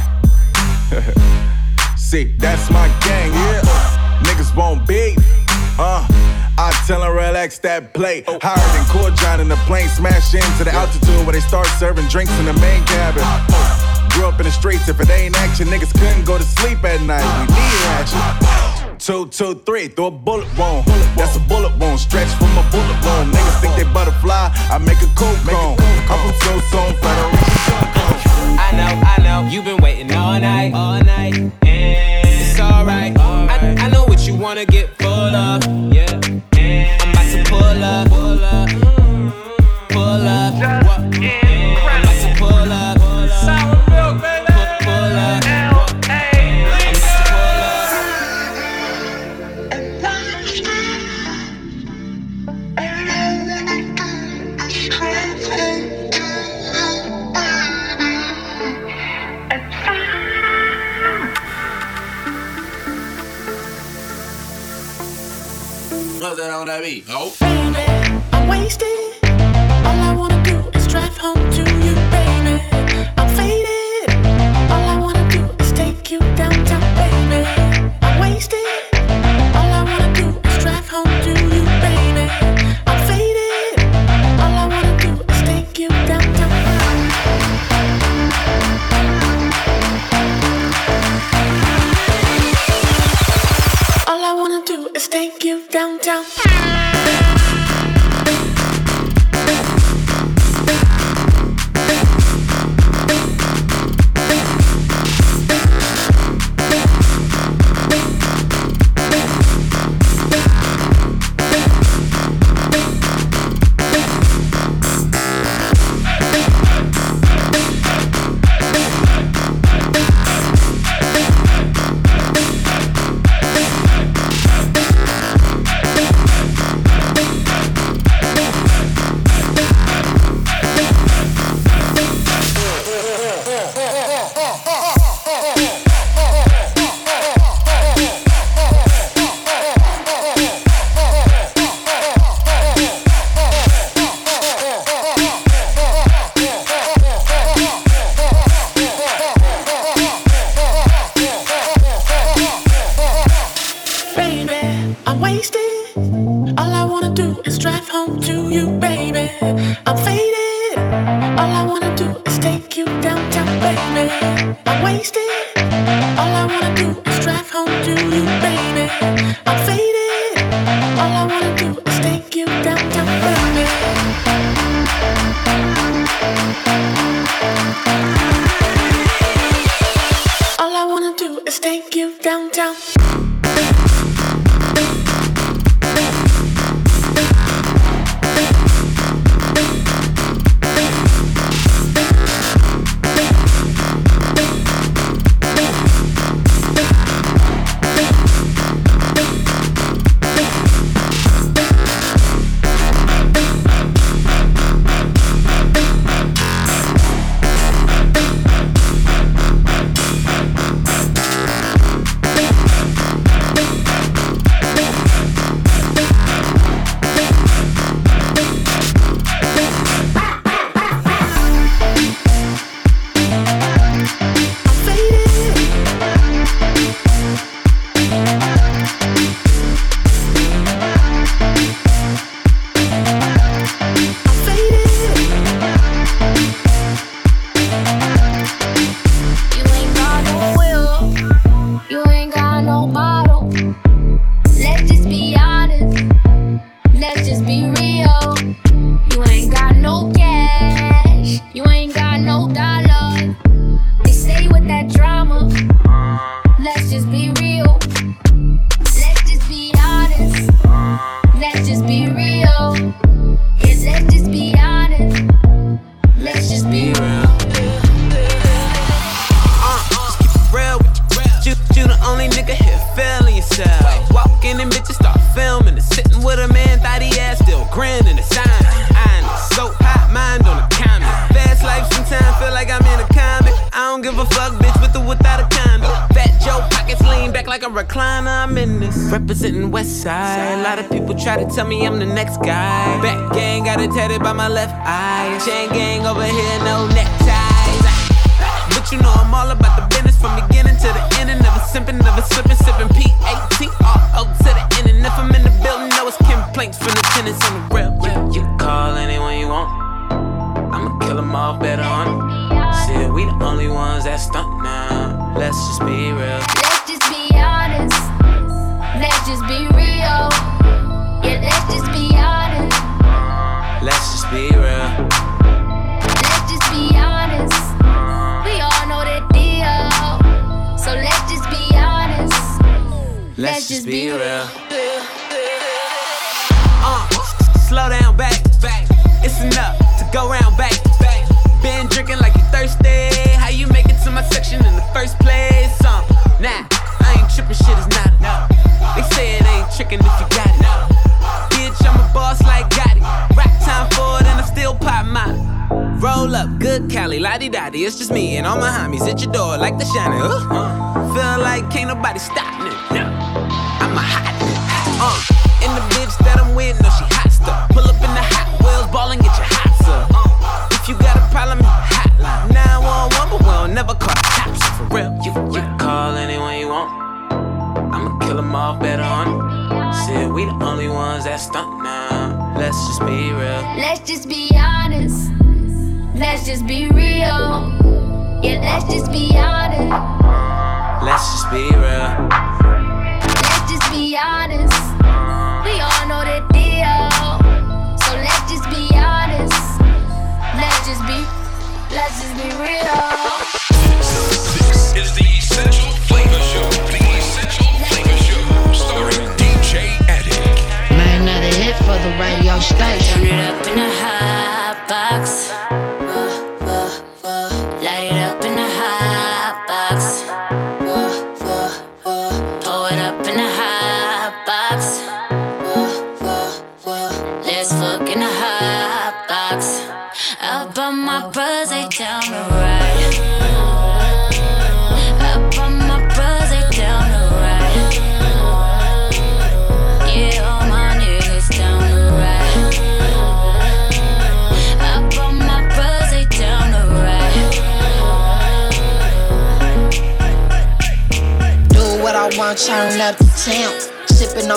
[1.98, 3.62] See, that's my gang, yeah.
[4.24, 5.18] Niggas won't beef.
[5.80, 6.06] Uh,
[6.58, 8.26] I tell 'em relax that plate.
[8.28, 8.40] Oh.
[8.42, 12.08] Higher than Court John in the plane, smash into the altitude where they start serving
[12.10, 13.24] drinks in the main cabin.
[13.24, 13.91] Uh, oh.
[14.14, 17.02] Grew up in the streets, if it ain't action, niggas couldn't go to sleep at
[17.02, 17.24] night.
[17.48, 18.98] We need action.
[19.00, 20.86] Two, two, three, throw a bullet wound.
[21.16, 23.34] That's a bullet wound, stretch from a bullet wound.
[23.34, 25.78] Niggas think they butterfly, I make a cold cone.
[26.10, 27.62] I'm from Tucson, Federation.
[28.60, 29.50] I know, I know.
[29.50, 31.52] You've been waiting all night, all night.
[31.64, 33.18] It's alright.
[33.18, 35.64] I, I know what you wanna get full of.
[35.94, 36.20] Yeah.
[37.02, 38.12] I'm about to pull up,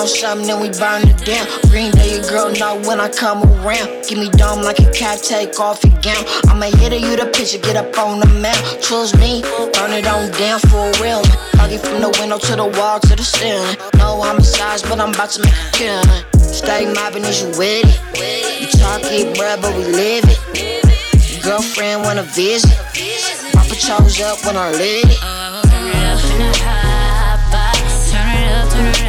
[0.05, 1.47] on something, then we burn it down.
[1.71, 3.89] Green Day, your girl know when I come around.
[4.07, 6.23] Give me dome like a cat, take off your gown.
[6.49, 8.83] I'ma hit her, you the picture, get up on the mount.
[8.83, 9.41] Trust me,
[9.73, 11.23] burn it on down for real.
[11.57, 13.77] Huggy from the window to the wall to the ceiling.
[13.97, 16.25] No homicides, but I'm about to make a killing.
[16.37, 18.61] Stay mobbing, is you with it?
[18.61, 21.43] You talk it, bruh, but we live it.
[21.43, 22.77] Girlfriend wanna visit.
[23.55, 25.19] My patrols up when I lit it.
[25.65, 26.21] Turn it up.
[28.11, 29.04] Turn it up,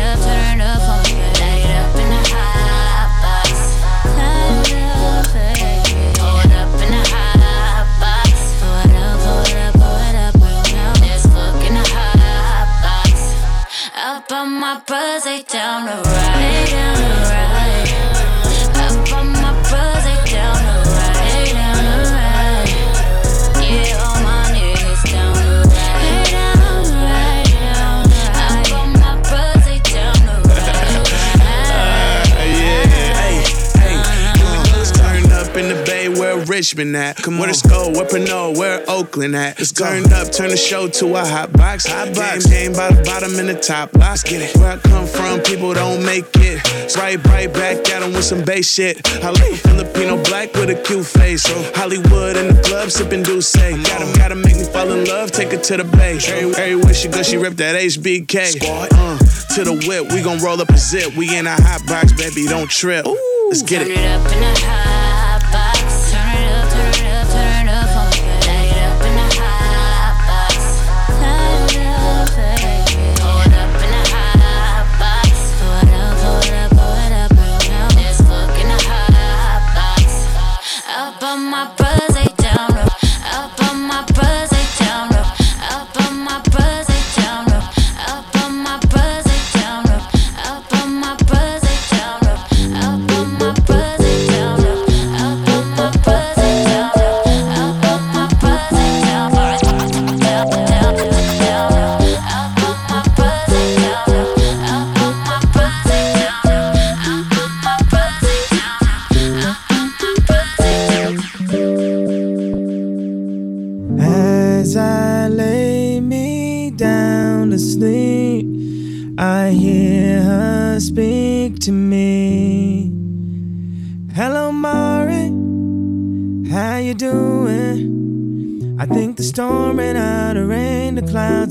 [14.75, 16.67] I'll buzz it down to ride.
[16.69, 17.44] Down the ride.
[36.55, 37.17] Richmond at.
[37.17, 39.59] Come where the Skull, where Pinole, where Oakland at.
[39.59, 41.85] It's turned up, turn the show to a hot box.
[41.85, 42.45] Hot box.
[42.45, 43.89] Game, game by the bottom and the top.
[43.93, 44.55] Let's get it.
[44.55, 46.63] Where I come from, people don't make it.
[46.95, 49.05] Right, right back at 'em with some bass shit.
[49.21, 51.43] I like a Filipino black with a cute face.
[51.43, 53.51] So Hollywood in the club, sipping Douce.
[53.51, 56.15] Gotta, gotta make me fall in love, take her to the bay.
[56.23, 58.61] Every, everywhere she go, she rip that HBK.
[58.93, 59.17] Uh,
[59.55, 61.17] to the whip, we gon' roll up a zip.
[61.17, 63.05] We in a hot box, baby, don't trip.
[63.49, 63.97] Let's get Turn it.
[63.99, 65.24] it up in the hot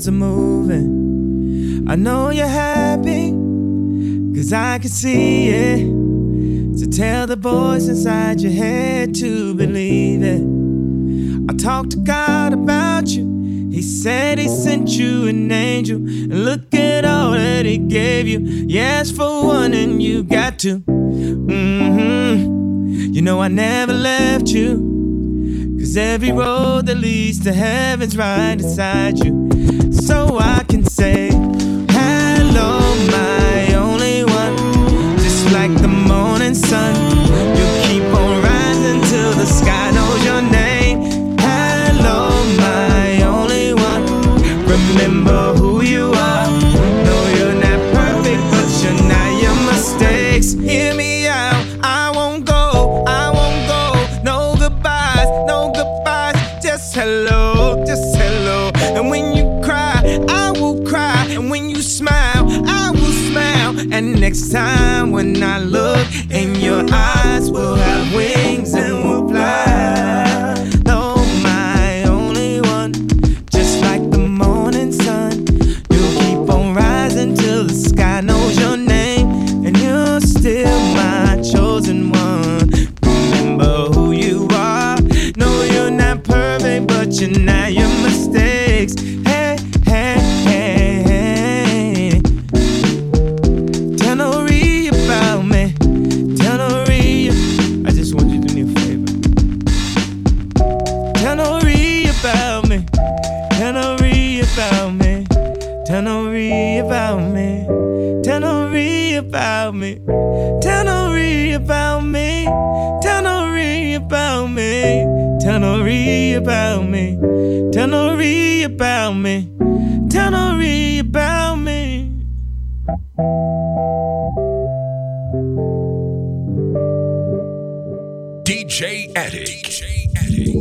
[0.07, 1.85] are moving.
[1.87, 3.31] I know you're happy,
[4.35, 6.79] cause I can see it.
[6.79, 10.41] So tell the voice inside your head to believe it.
[11.49, 13.69] I talked to God about you.
[13.71, 15.97] He said he sent you an angel.
[15.97, 18.39] And look at all that he gave you.
[18.39, 20.77] Yes, for one, and you got to.
[20.79, 22.35] hmm
[23.13, 25.75] You know, I never left you.
[25.79, 29.34] Cause every road that leads to heaven's right inside you.
[30.05, 31.29] So I can say,
[31.89, 32.79] Hello,
[33.09, 34.55] my only one.
[35.17, 36.93] Just like the morning sun.
[37.57, 40.24] You keep on rising till the sky knows
[66.75, 69.04] your eyes, we'll have wings and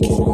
[0.06, 0.33] Oh.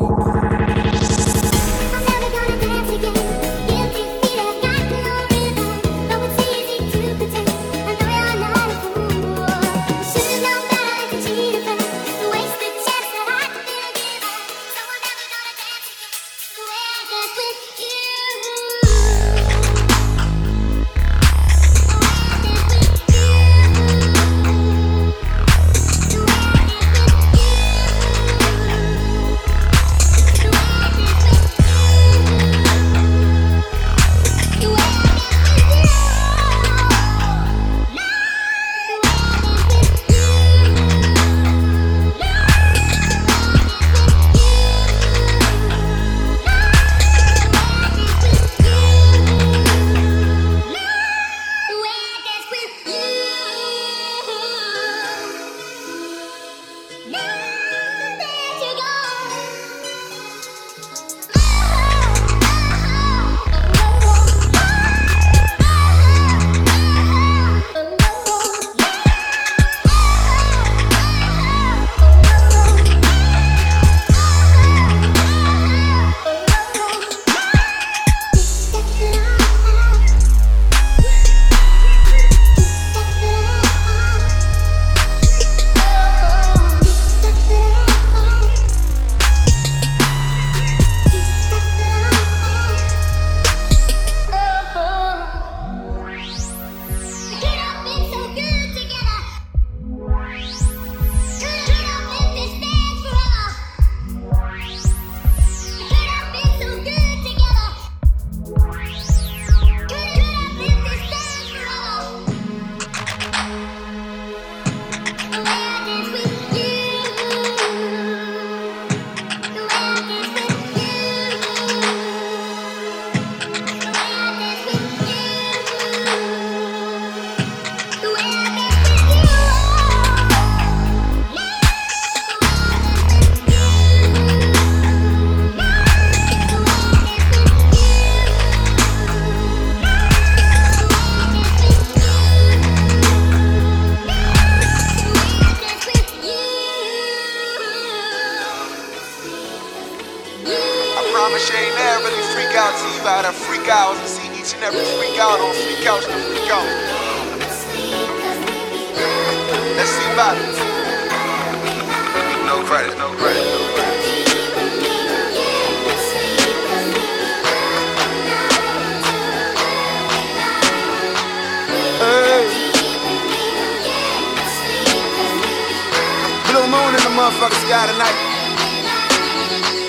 [177.21, 178.17] Motherfucking sky tonight.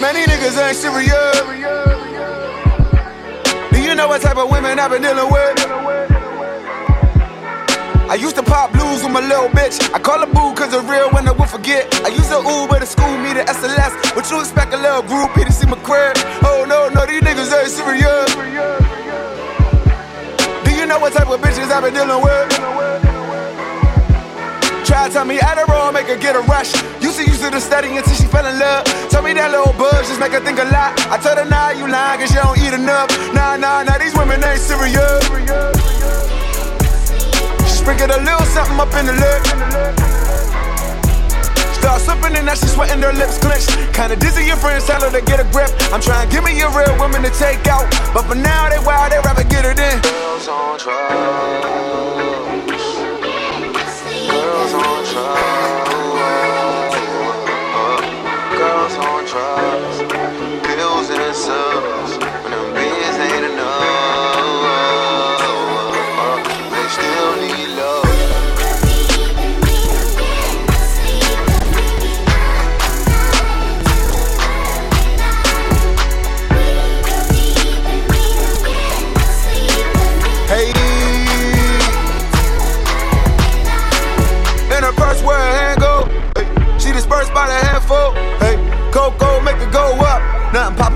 [0.01, 1.35] Man, these niggas ain't serious.
[3.71, 5.55] Do you know what type of women I've been dealing with?
[8.11, 9.79] I used to pop blues with my little bitch.
[9.93, 11.87] I call her boo cause a real one I will forget.
[12.03, 14.13] I used to Uber to school me to SLS.
[14.13, 16.17] But you expect a little groupie to see my crib?
[16.43, 18.27] Oh no, no, these niggas ain't serious.
[20.65, 22.71] Do you know what type of bitches I've been dealing with?
[24.83, 26.73] Try to tell me Adderall, make her get a rush.
[27.41, 28.85] To to study until she fell in love.
[29.09, 30.93] Tell me that little buzz just make her think a lot.
[31.09, 33.09] I told her, nah, you lying cause you don't eat enough.
[33.33, 35.25] Nah, nah, nah, these women ain't serious.
[37.65, 39.41] She sprinkled a little something up in the lip.
[41.81, 43.73] Start slipping and now she sweating, her lips clenched.
[43.89, 45.73] Kinda dizzy, your friends tell her to get a grip.
[45.89, 47.89] I'm trying to give me a real woman to take out.
[48.13, 49.97] But for now, they wild, they rather get it in.
[50.05, 51.09] Girls on drugs.
[54.29, 55.50] Girls on drugs.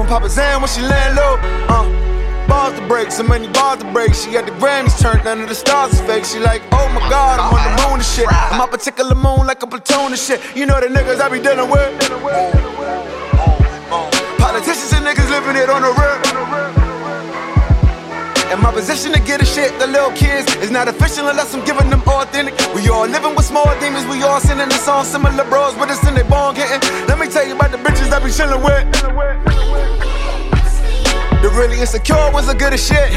[0.06, 1.38] Poppin' Papa Zan when she land low.
[1.68, 4.14] Uh, balls to break, so many balls to break.
[4.14, 6.26] She got the Grammys turned, none of the stars is fake.
[6.26, 8.28] She like, oh my God, I'm on the moon and shit.
[8.30, 10.42] I'm my particular moon like a platoon and shit.
[10.56, 11.90] You know the niggas I be dealing with.
[14.38, 16.85] Politicians and niggas living it on the real.
[18.56, 21.66] And my position to get a shit, the little kids, is not official unless I'm
[21.66, 22.56] giving them authentic.
[22.74, 26.00] We all living with small demons, we all singing the song, similar bros, but it's
[26.08, 26.80] in their bone getting.
[27.06, 28.88] Let me tell you about the bitches I be chillin' with.
[31.44, 33.12] The really insecure ones are good as shit.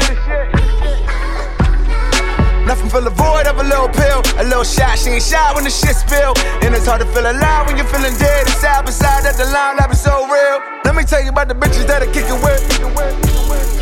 [2.67, 4.99] Nothing fill the void of a little pill, a little shot.
[4.99, 6.35] She ain't shy when the shit spill.
[6.67, 8.43] And it's hard to feel alive when you're feeling dead.
[8.45, 10.59] Inside beside that the line life is so real.
[10.83, 13.78] Let me tell you about the bitches that are kicking with.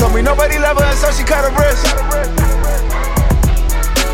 [0.00, 1.84] Told me nobody love her, so she cut her wrist.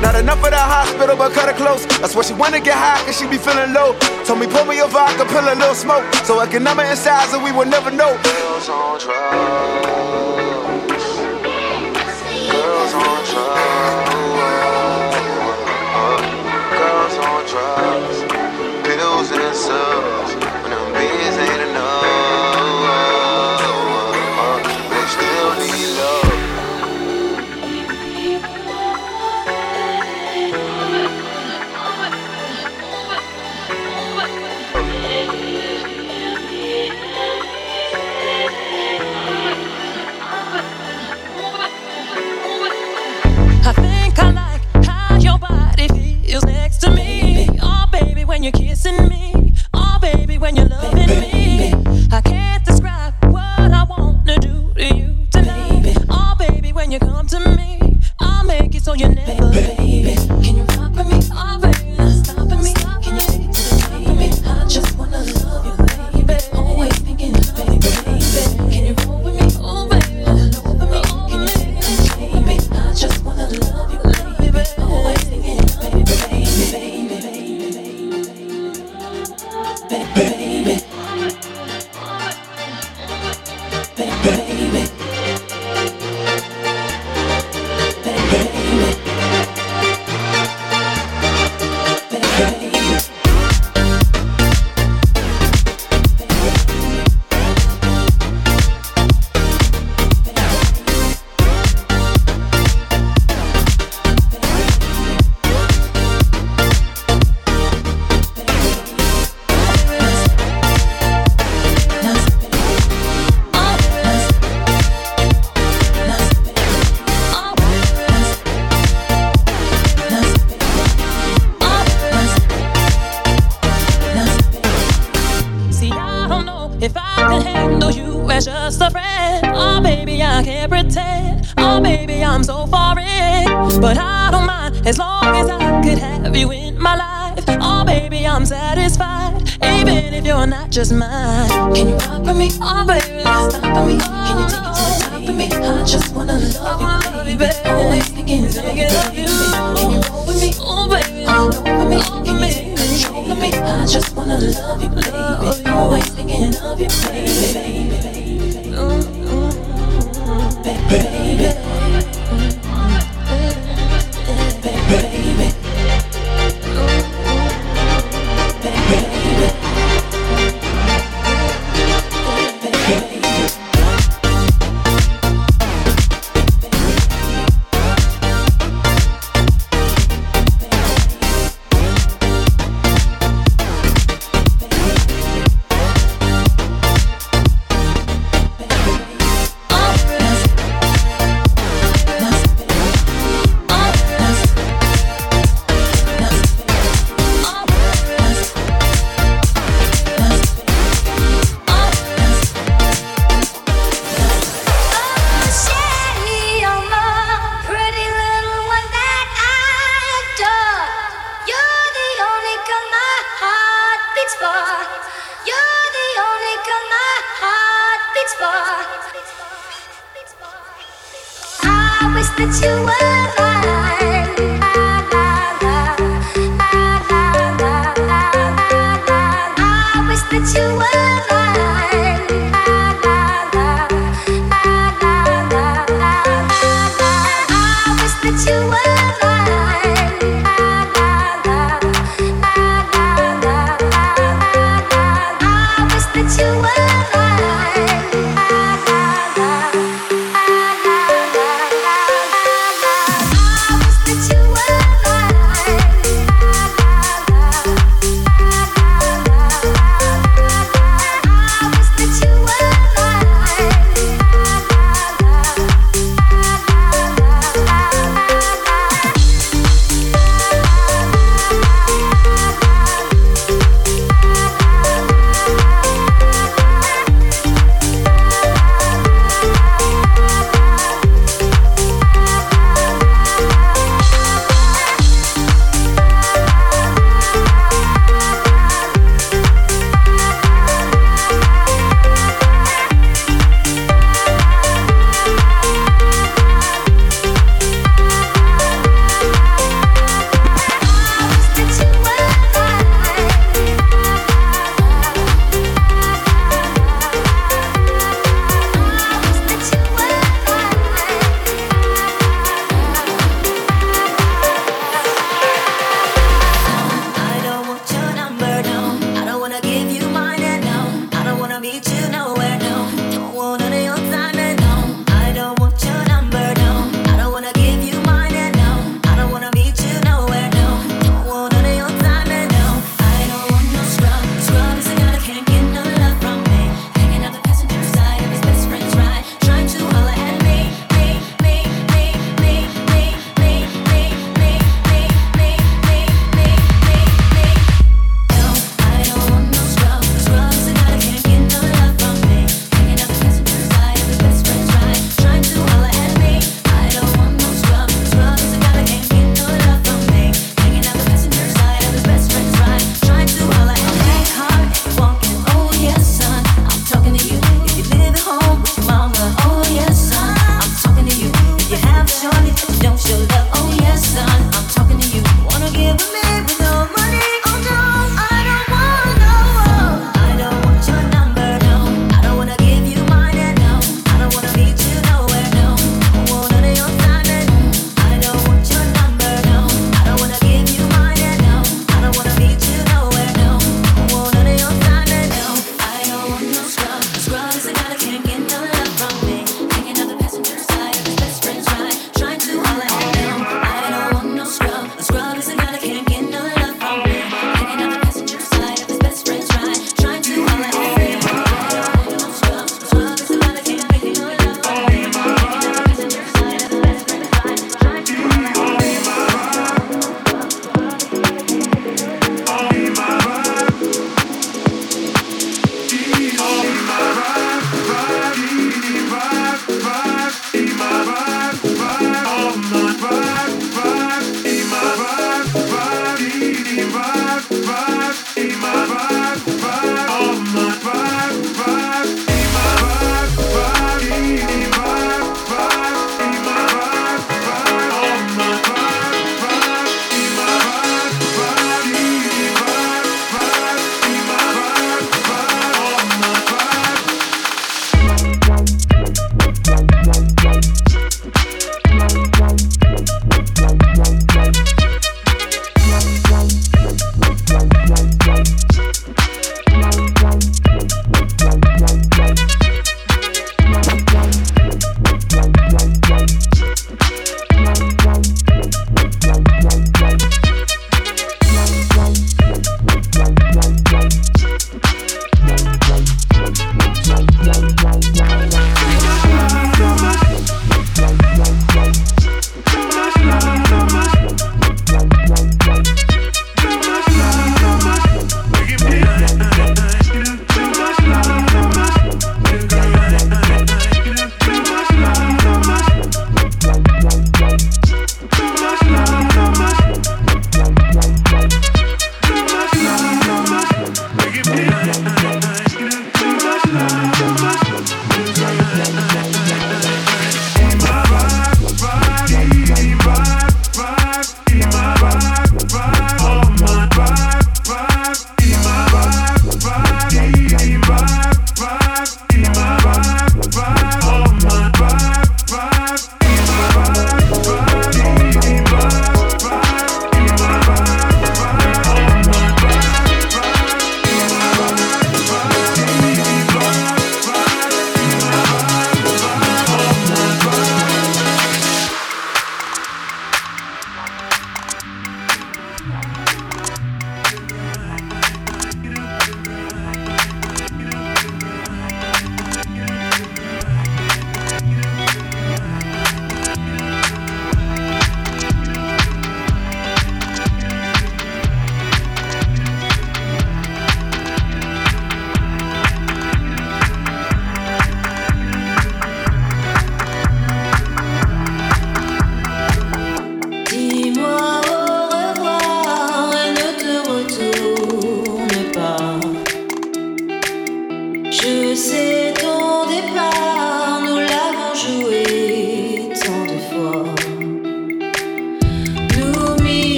[0.00, 1.86] Not enough for the hospital, but cut her close.
[1.98, 3.98] That's why she wanna get high, cause she be feeling low.
[4.24, 6.04] Told me, pour me a vodka, pill a little smoke.
[6.24, 8.16] So I can number inside, so we will never know.
[8.22, 9.26] Girls on drugs.
[12.50, 13.71] Girls on drugs.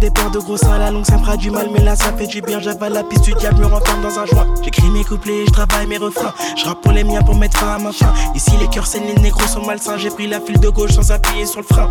[0.00, 0.78] Des paires de gros seins.
[0.78, 2.58] La longue ça me fera du mal, mais là ça fait du bien.
[2.60, 4.46] J'avale la piste du diable, me renferme dans un joint.
[4.64, 6.32] J'écris mes couplets, je travaille mes refrains.
[6.56, 7.90] Je rappe pour les miens pour mettre fin à ma.
[8.34, 9.98] Ici les cœurs saines, les négros sont malsains.
[9.98, 11.90] J'ai pris la file de gauche sans appuyer sur le frein.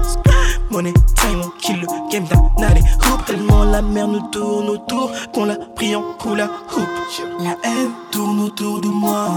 [0.71, 3.25] Money, time, on kill le game d'un aller hoop.
[3.25, 6.45] Tellement la mer nous tourne autour qu'on l'a pris en hula
[6.75, 6.89] hoop.
[7.39, 9.27] La haine tourne autour de moi,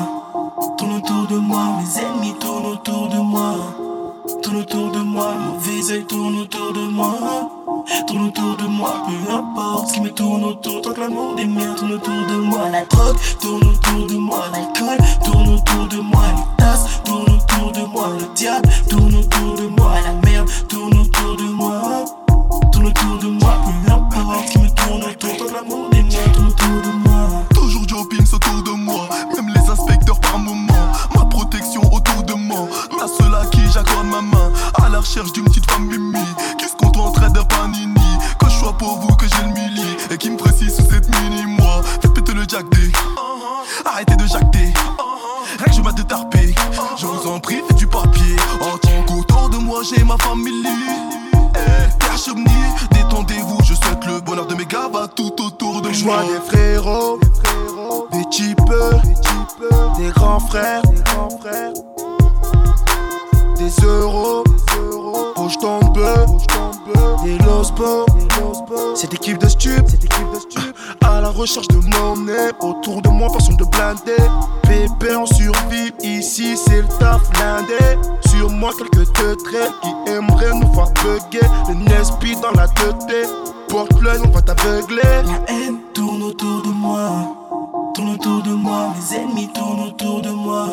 [0.78, 1.64] tourne autour de moi.
[1.78, 3.54] Mes ennemis tournent autour de moi,
[4.42, 5.34] tourne autour de moi.
[5.34, 7.14] Mauvais oeil tourne autour de moi,
[8.06, 8.94] tourne autour de moi.
[9.06, 12.36] Peu importe ce qui me tourne autour, tant que l'amour des miens tourne autour de
[12.36, 12.68] moi.
[12.70, 16.22] La drogue tourne autour de moi, l'alcool tourne autour de moi.
[16.36, 19.92] Les tasses tournent autour de moi, le diable tourne autour de moi.
[20.04, 22.04] La merde tourne autour de moi,
[22.72, 23.54] tourne autour de moi.
[23.86, 27.08] Peu importe ce qui me tourne autour, tant que l'amour des miens tourne autour de
[27.08, 27.28] moi.
[27.54, 30.92] Toujours Jobins autour de moi, même les inspecteurs par moment.
[31.14, 32.68] Ma protection autour de moi,
[33.00, 34.52] à ceux à qui j'accorde ma main.
[34.82, 36.18] À la recherche d'une petite femme mimi,
[38.82, 41.82] pour vous, que j'ai le milli, et qui me précise sous cette mini-moi.
[42.00, 42.90] Faites péter le jack D,
[43.84, 44.72] arrêtez de jacter.
[45.58, 46.52] Rien que je mate de tarper,
[46.98, 48.36] je vous en prie, faites du papier.
[48.60, 50.66] En tant qu'autour de moi, chez ma famille.
[51.54, 56.24] Eh, Cachemni, détendez-vous, je souhaite le bonheur de mes gars, va tout autour de moi.
[56.24, 57.20] des frérots,
[58.10, 58.60] des types,
[59.96, 60.82] des grands frères,
[63.58, 64.42] des euros,
[65.42, 66.26] poche tombeux,
[67.24, 68.06] des losbo.
[68.94, 69.86] Cette équipe de stup,
[71.04, 72.52] à la recherche de monnaie.
[72.60, 74.16] Autour de moi, personne de blindé.
[74.62, 77.98] Pépé en survie, ici c'est le taf blindé.
[78.28, 81.46] Sur moi, quelques teutrés qui aimeraient nous voir bugger.
[81.68, 83.28] Le Nespi dans la tête,
[83.68, 85.02] porte l'œil, on va t'aveugler.
[85.02, 87.10] La haine tourne autour de moi,
[87.94, 90.66] tourne autour de moi, mes ennemis tournent autour de moi,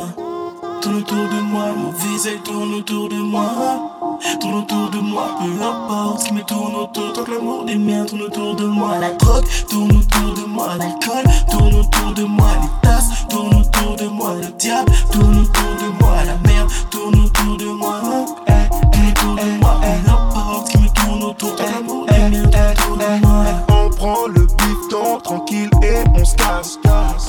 [0.81, 3.98] tourne autour de moi, mon visage tourne autour de moi,
[4.39, 7.75] tourne autour de moi, peu importe ce qui me tourne autour, tant que l'amour des
[7.75, 12.23] miens tourne autour de moi, la drogue tourne autour de moi, l'alcool tourne autour de
[12.23, 16.69] moi, les tasses tournent autour de moi, le diable tourne autour de moi, la merde
[16.89, 18.01] tourne autour de moi,
[18.47, 22.05] eh, eh, tourne autour de moi, peu importe qui me tourne autour, tant que l'amour
[22.05, 23.45] des miens tourne autour de moi.
[23.69, 26.79] On prend le bifton tranquille et on se casse.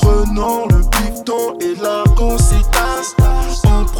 [0.01, 1.75] Prenons le bifton et
[2.15, 3.15] qu'on s'étasse.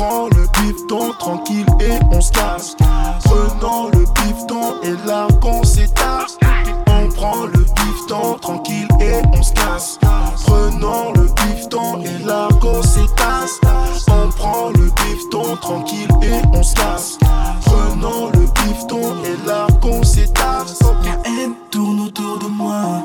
[0.02, 2.76] Prend le bifton tranquille et on se casse.
[3.24, 6.40] Prenons le bifton et là qu'on s'étasse.
[6.88, 10.00] On prend le bifton tranquille et on se casse.
[10.48, 13.60] Prenons le bifton et là qu'on s'étasse.
[14.08, 17.20] On prend le bifton tranquille et on se casse.
[17.64, 20.80] Prenons le bifton et là qu'on s'étasse.
[21.06, 23.04] La haine tourne autour de moi,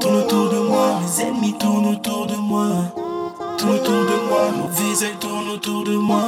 [0.00, 2.68] tourne autour de moi, mes ennemis tournent autour de moi,
[3.62, 6.22] tourne autour de moi, mon visage tourne autour de moi,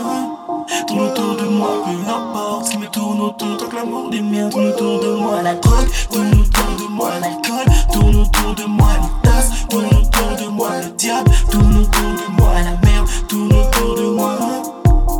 [0.86, 4.20] tourne autour de moi, peu importe ce qui me tourne autour, tant que l'amour des
[4.20, 8.64] miens tourne autour de moi, la drogue tourne autour de moi, l'alcool tourne autour de
[8.66, 13.08] moi, les tasses tournent autour de moi, le diable tourne autour de moi, la merde
[13.26, 14.38] tourne autour de moi,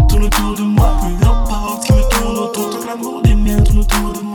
[0.09, 3.35] tourne autour de moi, peu importe ce qui me tourne autour, tant que l'amour des
[3.35, 4.34] miens tourne autour de moi,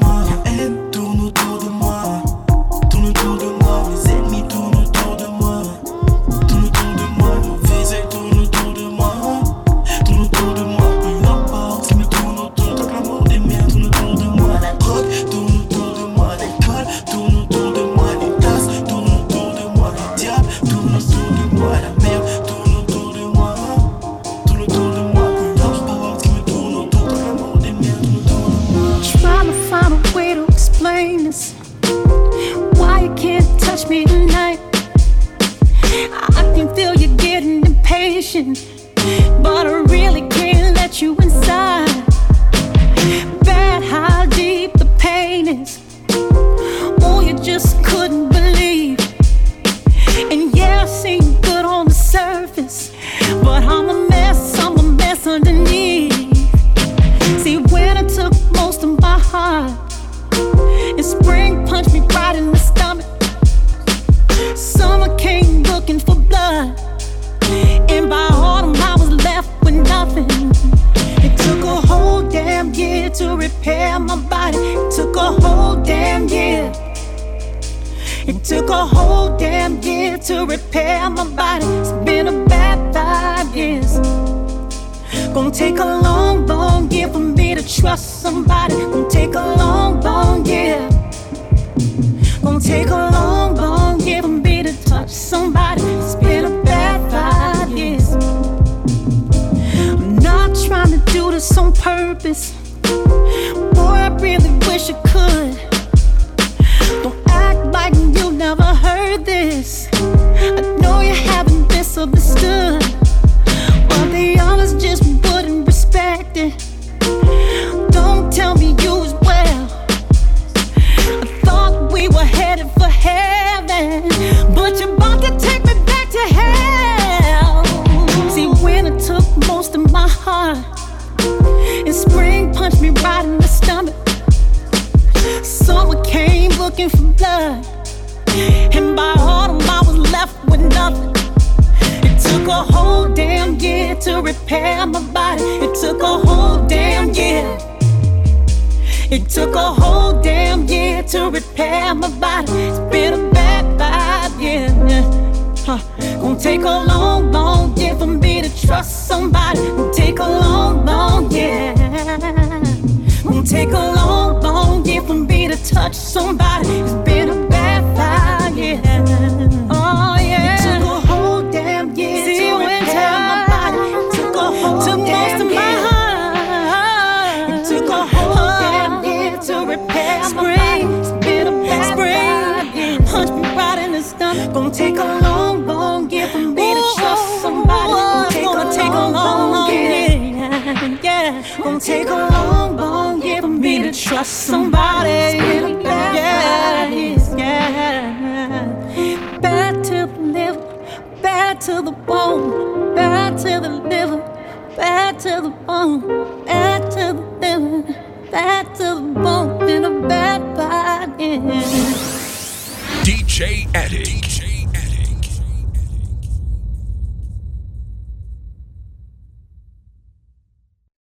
[38.31, 41.88] but I really can't let you inside.